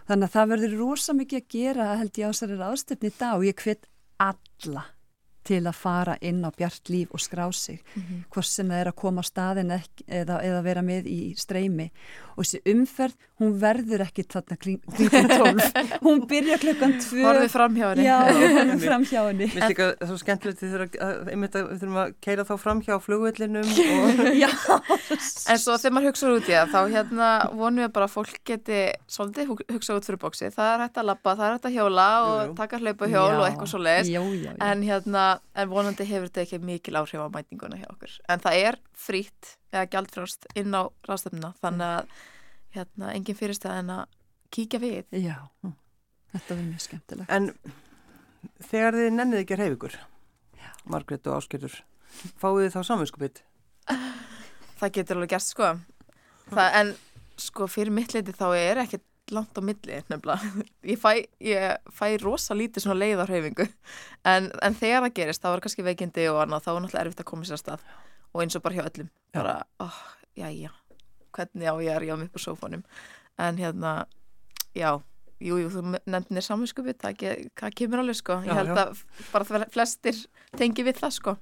Þannig 0.07 0.29
að 0.29 0.35
það 0.35 0.49
verður 0.53 0.77
rosa 0.77 1.13
mikið 1.13 1.41
að 1.41 1.47
gera 1.49 1.97
held 1.97 2.13
ég 2.13 2.27
á 2.27 2.31
þessari 2.33 2.57
ráðstöfni 2.59 3.09
í 3.09 3.17
dag 3.17 3.35
og 3.35 3.43
ég 3.43 3.55
hvet 3.55 3.87
alla 4.19 4.85
til 5.49 5.61
að 5.65 5.75
fara 5.81 6.15
inn 6.21 6.43
á 6.45 6.49
bjart 6.53 6.91
líf 6.93 7.11
og 7.15 7.19
skrá 7.25 7.47
sig 7.53 7.79
Mhm. 7.95 8.23
hvort 8.29 8.45
sem 8.49 8.69
það 8.69 8.81
er 8.85 8.91
að 8.91 8.95
koma 9.01 9.21
á 9.21 9.29
staðin 9.29 9.71
ekki, 9.75 10.05
eða, 10.07 10.39
eða 10.45 10.63
vera 10.63 10.81
með 10.85 11.07
í 11.09 11.19
streymi 11.37 11.89
og 12.37 12.45
þessi 12.45 12.59
umferð, 12.71 13.15
hún 13.41 13.55
verður 13.59 14.03
ekki 14.05 14.23
þarna 14.31 14.55
kringum 14.61 14.93
12 14.95 15.73
hún 16.05 16.21
byrja 16.29 16.57
klukkan 16.61 16.93
2 17.01 17.23
Horfið 17.25 17.49
fram 17.51 17.75
hjá 17.75 17.87
henni 17.91 18.05
Já, 18.05 18.17
horfið 18.59 18.85
fram 18.85 19.03
hjá 19.09 19.21
henni 19.27 19.47
Mér 19.55 19.65
finnst 19.73 20.05
svo 20.11 20.17
skemmtilegt 20.21 20.61
því 20.61 20.69
að, 20.77 20.97
að, 21.03 21.31
einmitt 21.33 21.55
að 21.59 21.65
við 21.73 21.81
þurfum 21.83 21.99
að 22.03 22.13
keira 22.23 22.45
þá 22.47 22.53
fram 22.63 22.81
hjá 22.85 22.95
flugvellinum 23.03 23.73
og 23.99 24.23
Já, 24.39 24.49
En 25.49 25.57
svo 25.59 25.75
þegar 25.79 25.93
maður 25.97 26.09
hugsa 26.11 26.31
út 26.35 26.47
í 26.49 26.53
það, 26.53 26.71
þá 26.73 26.79
hérna 26.93 27.29
vonum 27.57 27.83
við 27.83 27.91
bara 27.95 28.07
að 28.07 28.13
fólk 28.13 28.39
geti 28.47 28.79
svolítið 29.09 29.49
hug- 29.49 29.65
hugsa 29.73 29.95
út 29.97 30.05
fyrir 30.07 30.19
bóksi. 30.21 30.49
Það 30.53 30.69
er 30.75 30.83
hægt 30.85 30.99
að 31.01 31.07
labba, 31.09 31.33
það 31.35 31.45
er 31.47 31.55
hægt 31.57 31.67
að 31.69 31.75
hjóla 31.79 32.05
og 32.25 32.35
Jú, 32.39 32.45
jú. 32.49 32.55
taka 32.59 32.79
hlaupahjól 32.83 33.33
og 33.39 33.45
eitthvað 33.47 33.71
svo 33.73 33.81
leiðis. 33.83 34.11
Já, 34.13 34.21
já, 34.21 34.51
já. 34.51 34.53
En 34.69 34.83
hérna, 34.85 35.23
en 35.55 35.71
vonandi 35.71 36.07
hefur 36.07 36.29
þetta 36.29 36.45
ekki 36.45 36.59
mikil 36.63 36.99
áhrif 36.99 37.21
á 37.21 37.27
mætinguna 37.33 37.79
hjá 37.79 37.87
okkur. 37.89 38.15
En 38.29 38.43
það 38.43 38.61
er 38.67 38.79
frýtt 38.97 39.55
eða 39.73 39.89
gjaldfrjóst 39.95 40.47
inn 40.59 40.75
á 40.75 40.83
ráðstöfnuna, 41.07 41.53
þannig 41.61 41.93
að 41.97 42.15
hérna, 42.77 43.11
engin 43.15 43.39
fyrirstæð 43.39 43.81
en 43.81 43.93
að 43.97 44.17
kíkja 44.53 44.81
við. 44.81 45.03
Já, 45.13 45.37
þetta 46.33 46.55
var 46.55 46.65
mjög 46.65 46.85
skemmtilegt 46.85 47.33
en 47.33 47.51
þegar 48.69 48.97
þið 48.97 49.11
nennið 49.15 49.43
ekki 49.43 49.55
að 49.55 49.61
reyfa 49.63 49.77
ykkur 49.77 49.99
Margrét 50.89 51.27
og 51.29 51.39
Áskerður 51.39 51.75
fáið 52.39 52.61
þið 52.63 52.75
þá 52.75 52.81
samvinskupið 52.87 53.41
Það 54.79 54.93
getur 54.95 55.17
alveg 55.17 55.31
gerst, 55.33 55.51
sko. 55.51 55.69
Það, 56.53 56.75
en 56.79 56.91
sko, 57.39 57.67
fyrir 57.67 57.91
mitt 57.91 58.13
leiti 58.15 58.35
þá 58.35 58.45
er 58.55 58.79
ekkert 58.85 59.03
langt 59.35 59.57
á 59.57 59.61
milli, 59.63 59.99
nefnilega. 60.11 60.51
Ég 60.91 60.99
fæ, 61.01 61.11
ég 61.43 61.89
fæ 61.95 62.05
rosa 62.21 62.55
lítið 62.57 62.85
svona 62.85 62.99
leið 62.99 63.23
á 63.23 63.25
hreyfingu. 63.29 63.67
En, 64.27 64.49
en 64.65 64.77
þegar 64.77 65.05
það 65.07 65.15
gerist, 65.19 65.43
þá 65.43 65.49
er 65.51 65.63
kannski 65.65 65.85
veikindi 65.85 66.27
og 66.31 66.41
annað, 66.43 66.65
þá 66.65 66.71
er 66.73 66.79
náttúrulega 66.85 67.05
erfitt 67.05 67.23
að 67.23 67.29
koma 67.31 67.47
sér 67.47 67.57
að 67.57 67.63
stað. 67.63 67.85
Og 68.33 68.43
eins 68.43 68.57
og 68.59 68.63
bara 68.65 68.77
hjá 68.77 68.85
öllum. 68.85 69.11
Bara, 69.35 69.55
oh, 69.85 69.99
já, 70.37 70.47
já, 70.53 70.71
hvernig 71.37 71.69
á 71.69 71.75
ég 71.81 71.93
að 71.95 72.01
ríða 72.05 72.17
mig 72.21 72.29
upp 72.31 72.39
á 72.39 72.45
sófónum. 72.45 72.83
En 73.39 73.59
hérna, 73.61 73.93
já, 74.77 74.89
jú, 75.39 75.59
jú, 75.63 75.69
þú 75.73 75.83
nefnir 76.09 76.45
samvinskupið, 76.45 76.97
það, 77.01 77.27
það 77.59 77.77
kemur 77.79 78.03
alveg, 78.03 78.19
sko. 78.19 78.39
Ég 78.45 78.51
Já, 78.51 78.57
held 78.59 78.73
já. 78.75 78.81
að 78.83 79.03
bara 79.33 79.69
flestir 79.73 80.25
tengi 80.59 80.85
við 80.87 80.99
það, 81.01 81.15
sko. 81.19 81.35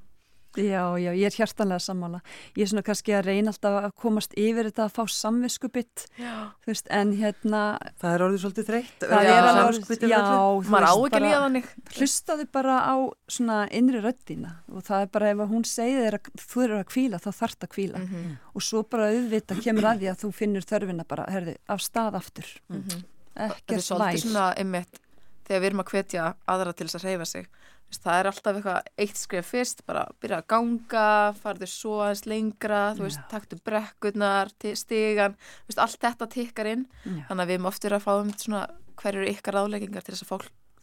Já, 0.58 0.98
já, 0.98 1.12
ég 1.14 1.26
er 1.28 1.36
hjartanlega 1.38 1.80
sammála. 1.84 2.22
Ég 2.58 2.64
er 2.64 2.70
svona 2.72 2.82
kannski 2.88 3.14
að 3.14 3.26
reyna 3.28 3.52
alltaf 3.52 3.76
að 3.84 3.92
komast 4.02 4.32
yfir 4.34 4.70
þetta 4.72 4.86
að 4.88 4.94
fá 4.96 5.04
samviskubitt, 5.14 6.06
Já. 6.18 6.34
þú 6.64 6.72
veist, 6.72 6.88
en 6.90 7.12
hérna, 7.20 7.62
Það 8.02 8.14
er 8.16 8.24
orðið 8.26 8.42
svolítið 8.42 8.66
þreytt 8.72 9.00
það 9.04 9.12
Já, 9.28 9.34
er 9.36 9.50
alveg, 9.52 9.78
yfir 9.84 10.10
já, 10.10 10.18
þú 10.18 10.72
Maður 10.74 10.88
á 10.88 10.94
veist, 10.94 11.06
ekki 11.06 11.18
að 11.20 11.26
líða 11.28 11.42
þannig. 11.44 11.68
hlustaðu 11.98 12.48
bara 12.58 12.76
á 12.90 12.96
svona 13.30 13.58
innri 13.72 14.02
röddina 14.02 14.52
og 14.74 14.84
það 14.88 15.02
er 15.02 15.12
bara 15.18 15.30
ef 15.30 15.38
að 15.46 15.52
hún 15.54 15.66
segir 15.66 16.02
þér 16.08 16.18
að 16.18 16.32
þú 16.48 16.64
eru 16.66 16.80
að 16.80 16.88
kvíla, 16.94 17.20
þá 17.22 17.30
þarft 17.38 17.60
að 17.68 17.74
kvíla 17.76 17.98
Mhm. 18.02 18.38
og 18.56 18.62
svo 18.62 18.84
bara 18.90 19.12
auðvita 19.12 19.62
kemur 19.62 19.84
að 19.84 20.00
því 20.02 20.08
að 20.10 20.20
þú 20.24 20.32
finnur 20.34 20.62
þörfina 20.66 21.08
bara, 21.08 21.26
herði, 21.30 21.58
af 21.70 21.80
stað 21.82 22.16
aftur, 22.16 22.48
Mhm. 22.70 23.04
Þetta 23.38 23.46
er 23.46 23.50
ekkert 23.52 23.86
svolítið 23.86 24.18
væl. 24.18 24.22
svona 24.26 24.54
einmitt 24.58 25.00
þegar 25.48 25.62
við 25.62 25.66
erum 25.70 25.80
að 25.84 25.90
hvetja 25.94 26.36
aðra 26.48 26.74
til 26.76 26.88
þess 26.88 26.96
að 26.96 27.04
reyfa 27.06 27.26
sig 27.28 27.48
það 27.96 28.20
er 28.20 28.28
alltaf 28.30 28.58
eitthvað 28.58 28.88
eitt 29.00 29.18
skrif 29.18 29.48
fyrst 29.54 29.86
bara 29.88 30.04
byrja 30.22 30.42
að 30.42 30.48
ganga, 30.52 31.06
farðu 31.42 31.68
svo 31.72 32.00
aðeins 32.04 32.26
lengra, 32.28 32.82
þú 32.98 33.06
veist, 33.08 33.22
Já. 33.24 33.28
taktu 33.32 33.60
brekkurnar, 33.64 34.52
ti- 34.60 34.76
stigan 34.76 35.38
þú 35.40 35.72
veist, 35.72 35.80
allt 35.86 36.00
þetta 36.04 36.28
tikkar 36.36 36.66
inn, 36.74 36.86
Já. 37.06 37.24
þannig 37.30 37.44
að 37.44 37.48
við 37.48 37.58
erum 37.58 37.70
oftur 37.72 37.96
að 37.98 38.04
fá 38.08 38.14
um 38.20 38.32
svona 38.34 38.68
hverju 38.98 39.22
eru 39.24 39.32
ykkar 39.32 39.54
ráðleggingar 39.56 40.04
til 40.04 40.16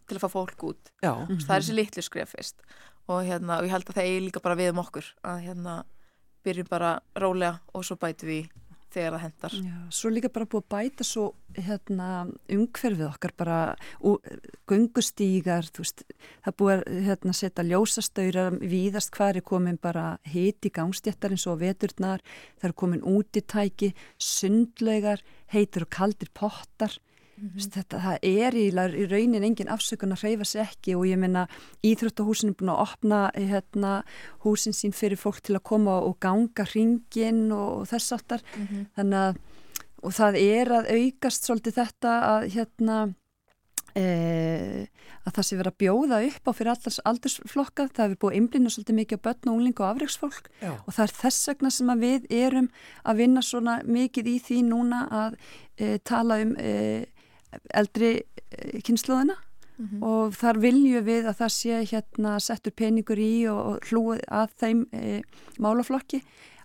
til 0.05 0.17
að 0.17 0.21
fá 0.21 0.29
fólk 0.29 0.63
út, 0.63 0.91
Þú 1.25 1.35
veist, 1.35 1.47
það 1.47 1.55
er 1.55 1.61
þessi 1.61 1.75
litlu 1.75 2.01
skrif 2.05 2.29
fyrst. 2.35 2.61
Og 3.07 3.23
hérna, 3.25 3.57
og 3.59 3.65
ég 3.65 3.71
held 3.73 3.85
að 3.89 3.95
það 3.95 4.05
eigi 4.05 4.21
líka 4.29 4.41
bara 4.41 4.55
við 4.55 4.69
um 4.73 4.81
okkur 4.83 5.05
að 5.23 5.41
hérna 5.45 5.83
byrjum 6.45 6.67
bara 6.69 6.99
rólega 7.17 7.59
og 7.73 7.83
svo 7.85 7.95
bætum 7.97 8.29
við 8.29 8.49
þegar 8.93 9.15
það 9.15 9.23
hendar 9.25 9.55
Já, 9.59 9.77
svo 9.97 10.11
líka 10.13 10.31
bara 10.33 10.47
búið 10.49 10.63
að 10.63 10.71
bæta 10.75 11.07
svo 11.07 11.25
hérna, 11.55 12.09
umhverfið 12.51 13.05
okkar 13.07 13.33
bara 13.37 13.59
og, 14.05 14.27
gungustígar 14.69 15.69
veist, 15.77 16.03
það 16.45 16.57
búið 16.61 16.75
að 16.75 17.01
hérna, 17.07 17.35
setja 17.39 17.67
ljósastöyrar 17.69 18.59
víðast 18.61 19.15
hvar 19.15 19.39
er 19.39 19.45
komin 19.45 19.79
bara 19.81 20.05
hiti 20.27 20.71
gangstjættar 20.73 21.35
eins 21.35 21.47
og 21.51 21.61
veturnar 21.63 22.23
það 22.59 22.69
er 22.69 22.77
komin 22.83 23.05
útitæki 23.05 23.93
sundlegar, 24.21 25.23
heitur 25.53 25.87
og 25.87 25.93
kaldir 25.95 26.31
pottar 26.35 26.99
Veist, 27.35 27.73
þetta, 27.75 27.99
það 27.99 28.17
er 28.23 28.55
í, 28.55 28.65
í 28.71 29.05
raunin 29.11 29.43
engin 29.43 29.67
afsökun 29.73 30.15
að 30.15 30.21
hreyfa 30.23 30.45
sig 30.47 30.61
ekki 30.63 30.95
og 30.95 31.03
ég 31.09 31.19
minna 31.19 31.47
Íþróttahúsin 31.83 32.53
er 32.53 32.55
búin 32.55 32.71
að 32.71 32.83
opna 32.85 33.19
hérna, 33.35 34.03
húsin 34.45 34.73
sín 34.73 34.95
fyrir 34.95 35.19
fólk 35.19 35.41
til 35.43 35.57
að 35.57 35.65
koma 35.67 35.97
og 35.99 36.15
ganga 36.23 36.63
hringin 36.71 37.51
og, 37.51 37.81
og 37.81 37.87
þess 37.91 38.15
aftar 38.15 38.41
Mhm. 38.55 38.87
þannig 38.95 39.19
að 39.25 39.37
og 40.05 40.13
það 40.13 40.35
er 40.37 40.69
að 40.69 40.89
aukast 40.95 41.47
svolítið 41.47 41.73
þetta 41.81 42.11
að 42.29 42.43
hérna 42.53 42.97
e, 43.95 44.87
að 45.25 45.33
það 45.37 45.47
sé 45.47 45.57
verið 45.59 45.71
að 45.71 45.79
bjóða 45.81 46.19
upp 46.27 46.49
á 46.49 46.51
fyrir 46.53 46.71
allars 46.73 46.99
aldursflokka. 47.09 47.87
Það 47.95 48.03
hefur 48.05 48.19
búið 48.25 48.37
einblýna 48.39 48.73
svolítið 48.73 48.97
mikið 48.99 49.19
á 49.19 49.25
börn 49.25 49.49
og 49.49 49.55
ungling 49.55 49.79
og 49.79 49.87
afreiksfólk 49.89 50.49
já, 50.61 50.71
og 50.75 50.91
það 50.93 51.03
er 51.07 51.15
þess 51.21 51.49
vegna 51.49 51.71
sem 51.73 51.93
við 52.03 52.27
erum 52.29 52.69
að 53.05 53.21
vinna 53.23 53.41
svona 53.45 53.77
mikið 53.83 54.31
í 54.33 54.37
því 54.45 54.59
núna 54.69 55.01
að 55.23 55.37
e, 55.79 55.97
tala 56.05 56.39
um 56.43 56.55
e, 56.59 56.73
eldri 57.73 58.13
e, 58.51 58.81
kynnslóðina 58.81 59.35
Mhm. 59.75 60.03
og 60.07 60.31
þar 60.39 60.55
viljum 60.63 61.03
við 61.03 61.25
að 61.27 61.35
það 61.35 61.49
sé 61.51 61.79
hérna 61.91 62.37
settur 62.39 62.71
peningur 62.71 63.19
í 63.19 63.43
og, 63.51 63.59
og 63.73 63.79
hlúið 63.89 64.21
að 64.31 64.53
þeim 64.61 64.85
e, 64.95 65.21
málaflokki 65.59 66.21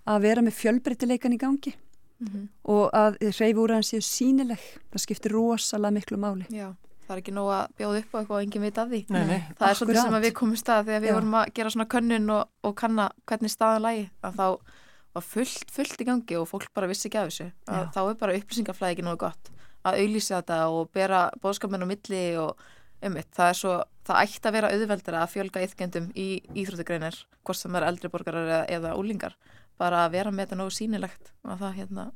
að 0.07 0.21
vera 0.23 0.43
með 0.47 0.55
fjölbreytileikan 0.55 1.35
í 1.35 1.39
gangi. 1.39 1.75
Mhm. 2.21 2.49
og 2.69 2.91
að 2.93 3.17
reyfi 3.19 3.57
úr 3.57 3.73
hann 3.73 3.83
séu 3.83 4.03
sínileg 4.05 4.61
það 4.93 5.01
skiptir 5.01 5.33
rosalega 5.33 5.91
miklu 5.97 6.19
máli. 6.21 6.45
Já, 6.53 6.75
það 7.09 7.15
er 7.17 7.21
ekki 7.23 7.33
nóg 7.33 7.49
að 7.57 7.71
bjóða 7.79 7.99
upp 8.03 8.13
á 8.13 8.17
eitthvað 8.21 8.37
og 8.37 8.43
enginn 8.45 8.63
veit 8.67 8.79
að 8.79 8.91
því. 8.91 9.01
Nei, 9.11 9.25
nei. 9.27 9.41
það 9.57 9.69
er 9.71 9.79
svolítið 9.79 10.03
sem 10.05 10.15
að 10.19 10.25
við 10.27 10.35
komum 10.37 10.57
stað 10.61 10.85
þegar 10.85 11.01
við 11.01 11.09
Já. 11.09 11.15
vorum 11.17 11.35
að 11.41 11.55
gera 11.55 11.71
svona 11.71 11.89
könnun 11.89 12.31
og, 12.31 12.49
og 12.63 12.75
kanna 12.77 13.11
hvernig 13.27 13.51
staðan 13.51 13.83
lægi. 13.89 14.11
Að 14.23 14.37
þá 14.37 14.47
var 15.15 15.23
fullt, 15.23 15.71
fullt 15.73 15.97
í 16.05 16.05
gangi 16.05 16.37
og 16.37 16.47
fólk 16.53 16.69
bara 16.77 16.87
vissi 16.87 17.09
ekki 17.09 17.19
af 17.19 17.33
þessu. 17.33 17.49
Þá 17.67 18.01
er 18.05 18.15
bara 18.21 18.37
upplýsingaflæði 18.37 18.93
ekki 18.95 19.03
nógu 19.09 19.17
gott 19.25 19.51
að 19.87 20.03
auðlýsa 20.03 20.41
þetta 20.41 20.61
og 20.75 20.91
bera 20.95 21.23
bóðskapin 21.43 21.85
á 21.85 21.89
milli 21.89 22.25
og 22.41 22.61
ummitt, 23.07 23.31
það 23.33 23.51
er 23.53 23.59
svo 23.59 23.75
það 24.05 24.23
ætti 24.25 24.49
að 24.49 24.57
vera 24.57 24.71
auðveldara 24.75 25.23
að 25.25 25.33
fjölga 25.35 25.63
yþkendum 25.65 26.09
í 26.19 26.29
íþróttugreinir, 26.63 27.17
hvort 27.47 27.61
sem 27.61 27.77
er 27.79 27.87
eldri 27.89 28.11
borgarar 28.13 28.49
eða, 28.49 28.63
eða 28.77 28.97
úlingar, 29.01 29.37
bara 29.81 30.05
að 30.05 30.17
vera 30.19 30.33
með 30.35 30.49
þetta 30.49 30.59
nógu 30.61 30.75
sýnilegt 30.77 31.31
og 31.47 31.61
það 31.63 31.79
hérna 31.79 32.09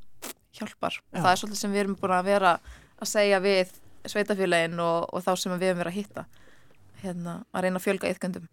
hjálpar, 0.55 0.99
Já. 0.99 1.21
það 1.21 1.31
er 1.31 1.41
svolítið 1.41 1.61
sem 1.61 1.73
við 1.73 1.83
erum 1.83 1.97
búin 1.99 2.15
að 2.15 2.27
vera 2.29 2.51
að 2.95 3.11
segja 3.11 3.39
við 3.43 3.73
sveitafélagin 4.05 4.83
og, 4.83 5.07
og 5.09 5.25
þá 5.25 5.31
sem 5.39 5.55
við 5.55 5.71
hefum 5.71 5.81
verið 5.81 5.91
að 5.91 5.97
hitta 5.99 6.25
hérna, 7.01 7.39
að 7.51 7.65
reyna 7.65 7.81
að 7.81 7.87
fjölga 7.87 8.11
yþkendum 8.13 8.45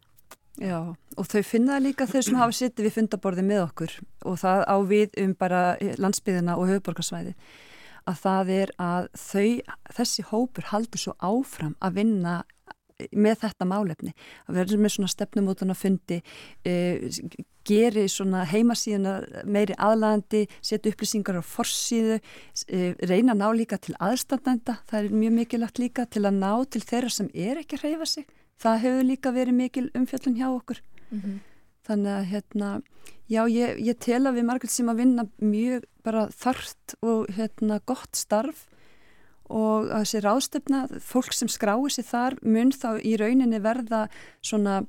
Já, 0.60 0.78
og 1.16 1.28
þau 1.32 1.42
finna 1.48 1.76
það 1.78 1.84
líka 1.86 2.06
þau 2.08 2.22
sem 2.26 2.36
hafa 2.36 2.56
sittið 2.56 2.86
við 2.86 2.96
fundaborði 2.98 3.44
með 3.48 3.62
okkur 3.62 3.94
og 4.28 4.34
það 4.42 4.64
á 4.68 4.76
við 4.84 5.14
um 5.22 5.36
bara 5.40 5.60
landsbyðina 5.80 6.56
og 6.60 6.68
höfuborgarsvæði 6.68 7.32
að 8.08 8.18
það 8.22 8.52
er 8.56 8.74
að 8.82 9.08
þau, 9.18 9.76
þessi 9.98 10.26
hópur 10.30 10.68
haldur 10.72 11.02
svo 11.02 11.14
áfram 11.20 11.76
að 11.80 12.00
vinna 12.00 12.42
með 13.10 13.40
þetta 13.42 13.68
málefni. 13.68 14.12
Að 14.46 14.60
verður 14.60 14.82
með 14.82 14.94
svona 14.96 15.12
stefnumótan 15.12 15.74
að 15.74 15.80
fundi 15.80 16.18
uh, 16.22 17.06
geri 17.66 18.06
svona 18.10 18.44
heimasíðuna 18.50 19.44
meiri 19.46 19.76
aðlandi 19.78 20.44
setja 20.60 20.92
upplýsingar 20.92 21.38
á 21.38 21.44
forsíðu 21.46 22.18
uh, 22.18 22.90
reyna 23.08 23.36
ná 23.38 23.48
líka 23.56 23.78
til 23.82 23.96
aðstandenda 24.02 24.80
það 24.90 24.98
er 25.00 25.16
mjög 25.22 25.38
mikilvægt 25.40 25.82
líka 25.82 26.06
til 26.06 26.24
að 26.26 26.38
ná 26.42 26.52
til 26.70 26.82
þeirra 26.84 27.12
sem 27.12 27.30
er 27.34 27.62
ekki 27.62 27.80
að 27.80 27.88
reyfa 27.88 28.10
sig. 28.16 28.28
Það 28.62 28.84
hefur 28.84 29.08
líka 29.08 29.34
verið 29.34 29.58
mikil 29.58 29.88
umfjöllun 29.98 30.38
hjá 30.38 30.48
okkur. 30.50 30.82
Mm 31.10 31.20
-hmm. 31.20 31.40
Þannig 31.86 32.12
að 32.16 32.28
hérna 32.32 32.72
já 33.30 33.42
ég, 33.50 33.80
ég 33.80 33.98
tel 34.02 34.22
að 34.26 34.38
við 34.38 34.48
margir 34.48 34.72
sem 34.72 34.90
að 34.92 35.02
vinna 35.02 35.26
mjög 35.42 35.86
bara 36.06 36.26
þart 36.34 36.96
og 37.02 37.32
hérna 37.36 37.80
gott 37.88 38.18
starf 38.18 38.66
og 39.52 39.90
að 39.90 40.04
þessi 40.04 40.22
ráðstöfna, 40.24 40.80
fólk 41.04 41.34
sem 41.36 41.50
skrái 41.50 41.90
sér 41.92 42.06
þar 42.08 42.38
mun 42.40 42.72
þá 42.72 42.88
í 43.04 43.16
rauninni 43.20 43.60
verða 43.62 44.06
svona 44.44 44.82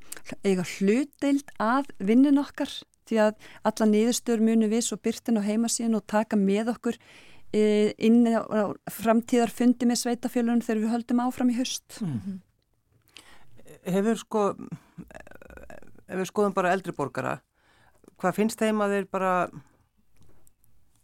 eiga 0.45 0.63
hlutdeild 0.63 1.51
að 1.59 1.91
vinnin 1.99 2.39
okkar 2.39 2.71
því 3.09 3.19
að 3.25 3.49
alla 3.67 3.89
niðurstöður 3.89 4.45
munu 4.47 4.69
við 4.71 4.85
svo 4.87 4.97
byrtin 5.03 5.41
á 5.41 5.43
heimasíðan 5.43 5.99
og 5.99 6.07
taka 6.07 6.39
með 6.39 6.71
okkur 6.77 6.99
e, 7.51 7.91
inn 7.97 8.23
á, 8.31 8.41
á 8.47 8.63
framtíðar 8.91 9.51
fundi 9.51 9.89
með 9.89 10.03
sveitafjölunum 10.05 10.63
þegar 10.63 10.83
við 10.85 10.93
höldum 10.95 11.23
áfram 11.25 11.51
í 11.51 11.57
höst. 11.59 11.99
Mm. 11.99 12.39
Hefur 13.83 14.21
sko, 14.21 14.45
ef 16.07 16.19
við 16.19 16.29
skoðum 16.29 16.55
bara 16.55 16.73
eldri 16.75 16.95
borgara, 16.95 17.37
hvað 18.21 18.37
finnst 18.39 18.61
þeim 18.61 18.83
að 18.83 18.97
þeir 18.97 19.09
bara, 19.13 19.33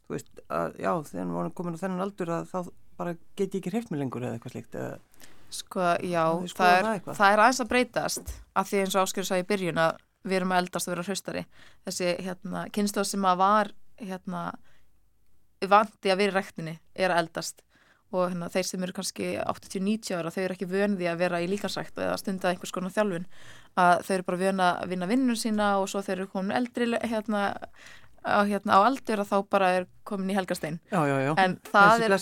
þú 0.06 0.16
veist, 0.16 0.32
að 0.48 0.80
já, 0.82 0.92
þegar 1.12 1.26
við 1.26 1.36
vorum 1.40 1.58
komin 1.58 1.80
á 1.80 1.82
þennan 1.84 2.06
aldur 2.06 2.34
að 2.36 2.52
þá 2.52 2.60
bara 3.00 3.16
geti 3.40 3.62
ekki 3.62 3.72
hreift 3.74 3.92
mig 3.94 4.02
lengur 4.02 4.26
eða 4.26 4.38
eitthvað 4.38 4.56
slíkt 4.58 4.80
eða 4.80 5.28
Sko, 5.50 5.82
já, 6.06 6.24
það 6.54 6.76
er, 6.76 6.88
það 7.02 7.16
það 7.18 7.32
er 7.34 7.42
aðeins 7.42 7.62
að 7.64 7.70
breytast 7.72 8.34
af 8.54 8.68
því 8.70 8.82
eins 8.84 8.96
og 8.96 9.08
Áskjör 9.08 9.26
sagði 9.26 9.42
í 9.42 9.48
byrjun 9.50 9.80
að 9.82 10.04
við 10.30 10.36
erum 10.38 10.52
að 10.54 10.60
eldast 10.62 10.90
og 10.90 10.94
vera 10.94 11.06
hraustari. 11.08 11.42
Þessi 11.88 12.10
hérna, 12.26 12.66
kynstóð 12.76 13.08
sem 13.10 13.26
að 13.26 13.40
var 13.40 13.72
hérna, 13.98 14.44
vandi 15.72 16.14
að 16.14 16.22
vera 16.22 16.34
í 16.34 16.36
rektinni 16.36 16.76
er 16.94 17.14
að 17.16 17.24
eldast 17.24 17.64
og 18.10 18.26
hérna, 18.26 18.50
þeir 18.50 18.66
sem 18.66 18.84
eru 18.86 18.96
kannski 18.98 19.30
80-90 19.44 20.18
ára 20.18 20.34
þau 20.34 20.42
eru 20.44 20.56
ekki 20.56 20.68
vönði 20.70 21.10
að 21.12 21.22
vera 21.22 21.42
í 21.44 21.48
líkansrækt 21.52 22.02
eða 22.02 22.18
stunda 22.22 22.50
einhvers 22.50 22.74
konar 22.74 22.94
þjálfun. 22.96 23.28
Að 23.80 24.04
þau 24.08 24.14
eru 24.16 24.28
bara 24.32 24.42
vön 24.42 24.64
að 24.66 24.84
vinna 24.94 25.10
vinnun 25.10 25.40
sína 25.40 25.70
og 25.82 25.88
svo 25.92 26.02
þeir 26.06 26.18
eru 26.18 26.32
komin 26.34 26.58
eldri 26.58 26.90
hérna, 27.06 27.44
á, 28.26 28.40
hérna, 28.50 28.80
á 28.82 28.88
aldur 28.88 29.22
að 29.22 29.32
þá 29.32 29.38
bara 29.54 29.72
er 29.78 29.88
komin 30.08 30.34
í 30.34 30.36
helgastein 30.38 30.80
Já, 30.90 31.00
já, 31.06 31.16
já, 31.28 31.32
en 31.44 31.56
það 31.70 32.06
er 32.08 32.16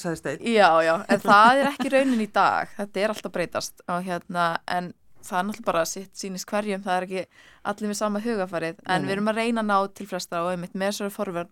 en 1.08 1.24
það 1.24 1.64
er 1.64 1.72
ekki 1.72 1.94
raunin 1.96 2.24
í 2.24 2.30
dag. 2.36 2.72
Þetta 2.78 3.04
er 3.04 3.16
alltaf 3.16 3.36
breytast. 3.40 3.86
Og 3.88 4.08
hérna, 4.08 4.50
en 4.68 4.92
það 5.28 5.40
er 5.40 5.48
náttúrulega 5.48 5.72
bara 5.72 5.86
sitt 5.90 6.20
sínist 6.20 6.48
hverjum, 6.50 6.84
það 6.84 6.98
er 6.98 7.08
ekki 7.08 7.24
allir 7.72 7.92
með 7.92 8.00
sama 8.00 8.22
hugafarið, 8.24 8.80
en 8.86 9.04
nei. 9.04 9.08
við 9.08 9.16
erum 9.18 9.32
að 9.32 9.42
reyna 9.42 9.64
að 9.64 9.72
ná 9.72 9.96
til 9.98 10.08
flesta 10.10 10.44
og 10.44 10.54
einmitt 10.54 10.78
með 10.78 10.94
þessari 10.94 11.16
forverð 11.16 11.52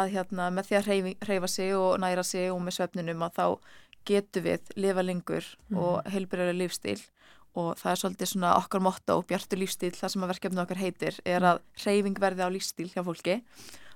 að 0.00 0.12
hérna, 0.16 0.50
með 0.54 0.68
því 0.68 0.78
að 0.78 0.88
hreyfi, 0.88 1.14
hreyfa 1.24 1.50
sig 1.50 1.74
og 1.78 1.98
næra 2.02 2.24
sig 2.26 2.50
og 2.52 2.60
með 2.64 2.78
svefninum 2.78 3.26
að 3.26 3.38
þá 3.38 3.46
getum 4.08 4.44
við 4.44 4.72
lifa 4.76 5.04
lengur 5.04 5.50
og 5.72 6.10
heilbyrjari 6.12 6.56
lífstíl. 6.58 7.00
Og 7.54 7.76
það 7.78 7.92
er 7.92 8.00
svolítið 8.00 8.30
svona 8.32 8.56
okkar 8.58 8.82
motto 8.82 9.16
og 9.20 9.28
bjartur 9.30 9.60
lífstíl, 9.60 9.92
það 9.94 10.10
sem 10.10 10.26
að 10.26 10.32
verkefni 10.32 10.62
okkar 10.64 10.80
heitir 10.82 11.18
er 11.22 11.46
að 11.52 11.60
hreyfing 11.84 12.18
verði 12.18 12.46
á 12.46 12.50
lífstíl 12.50 12.90
hjá 12.90 13.04
fólki 13.06 13.38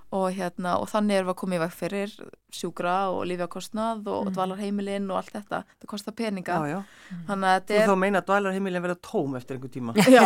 og, 0.09 0.25
hérna, 0.33 0.77
og 0.81 0.89
þannig 0.89 1.19
erum 1.19 1.27
við 1.29 1.33
að 1.35 1.39
koma 1.41 1.57
í 1.57 1.59
veg 1.61 1.73
fyrir 1.77 2.13
sjúkra 2.49 2.93
og 3.13 3.19
lífjakostnað 3.29 4.07
og, 4.09 4.23
og 4.25 4.31
dvalarheimilinn 4.33 5.05
og 5.13 5.19
allt 5.19 5.35
þetta 5.35 5.59
það 5.67 5.89
kostar 5.91 6.15
peninga 6.17 6.55
Já, 6.57 6.71
já, 6.71 6.79
þannig 7.27 7.49
að 7.51 7.59
þú 7.59 7.75
þetta 7.75 7.89
þá 7.91 8.01
meina 8.01 8.21
að 8.21 8.29
dvalarheimilin 8.31 8.83
verða 8.87 8.97
tóm 9.05 9.35
eftir 9.37 9.59
einhver 9.59 9.73
tíma. 9.75 9.93
er 9.93 10.09
já, 10.17 10.25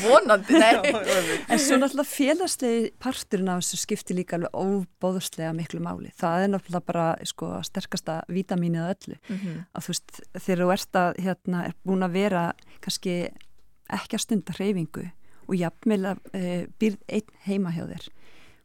vonandi, 0.00 0.62
nei 0.62 0.72
En 1.52 1.60
svo 1.60 1.76
náttúrulega 1.76 2.08
félagslegi 2.08 2.88
parturinn 3.04 3.52
af 3.52 3.60
þessu 3.60 3.82
skipti 3.82 4.16
líka 4.16 4.38
alveg 4.38 4.56
óbóðslega 4.56 5.52
miklu 5.56 5.82
máli. 5.84 6.12
Það 6.16 6.46
er 6.46 6.52
náttúrulega 6.54 6.88
bara 6.88 7.06
sko, 7.28 7.50
sterkasta 7.68 8.22
vítamínið 8.32 8.86
að 8.86 8.94
öllu. 8.94 9.18
Mhm. 9.28 9.60
Að 9.76 9.86
þú 9.86 9.92
veist, 9.92 10.20
þegar 10.38 10.62
þú 10.64 10.72
ert 10.76 11.00
að, 11.02 11.20
hérna, 11.26 11.64
er 11.68 11.76
búin 11.84 12.06
að 12.06 12.16
vera 12.16 12.46
kannski 12.80 13.18
ekki 13.92 14.18
að 14.18 14.24
stunda 14.24 14.56
hreyfingu 14.56 15.06
og 15.46 15.54
jafnvel 15.54 16.02
að 16.10 16.22
e, 16.34 16.40
býrð 16.80 17.02
einn 17.06 17.34
heima 17.46 17.72
hjá 17.74 17.84
þér, 17.86 18.06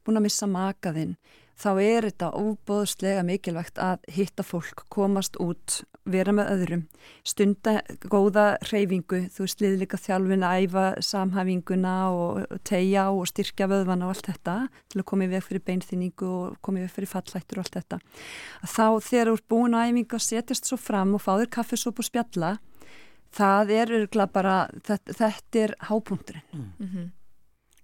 búin 0.06 0.20
að 0.20 0.28
missa 0.28 0.48
makaðinn, 0.50 1.16
þá 1.62 1.70
er 1.84 2.08
þetta 2.08 2.32
óbóðslega 2.38 3.24
mikilvægt 3.26 3.80
að 3.82 4.06
hitta 4.12 4.44
fólk, 4.46 4.86
komast 4.94 5.38
út, 5.42 5.82
vera 6.10 6.34
með 6.34 6.50
öðrum, 6.56 6.84
stunda 7.28 7.76
góða 8.10 8.46
hreyfingu, 8.66 9.28
þú 9.30 9.46
veist, 9.46 9.62
liðlika 9.62 10.00
þjálfin 10.02 10.46
að 10.48 10.64
æfa 10.66 10.86
samhæfinguna 11.06 11.94
og 12.10 12.58
tegja 12.68 13.06
og 13.14 13.30
styrkja 13.30 13.70
vöðvana 13.70 14.08
og 14.08 14.16
allt 14.16 14.32
þetta 14.32 14.56
til 14.90 15.04
að 15.04 15.08
koma 15.12 15.28
í 15.28 15.32
veg 15.36 15.46
fyrir 15.46 15.66
beinþýningu 15.70 16.32
og 16.32 16.58
koma 16.66 16.82
í 16.82 16.88
veg 16.88 16.96
fyrir 16.96 17.14
fallættur 17.14 17.62
og 17.62 17.68
allt 17.68 17.78
þetta. 17.78 18.02
Að 18.66 18.74
þá 18.74 18.86
þegar 19.12 19.32
þú 19.32 19.38
ert 19.38 19.50
búin 19.54 19.78
að 19.78 19.92
æfinga 19.92 20.22
setjast 20.26 20.70
svo 20.72 20.82
fram 20.82 21.16
og 21.18 21.22
fá 21.22 21.32
þér 21.36 21.54
kaffesóp 21.60 22.02
og 22.02 22.10
spjalla, 22.10 22.52
það 23.38 23.74
er 23.78 23.98
örgulega 24.02 24.34
bara, 24.34 24.60
þetta, 24.82 25.18
þetta 25.22 25.66
er 25.68 25.76
hápunkturinn. 25.92 26.70
Mhm. 26.80 27.10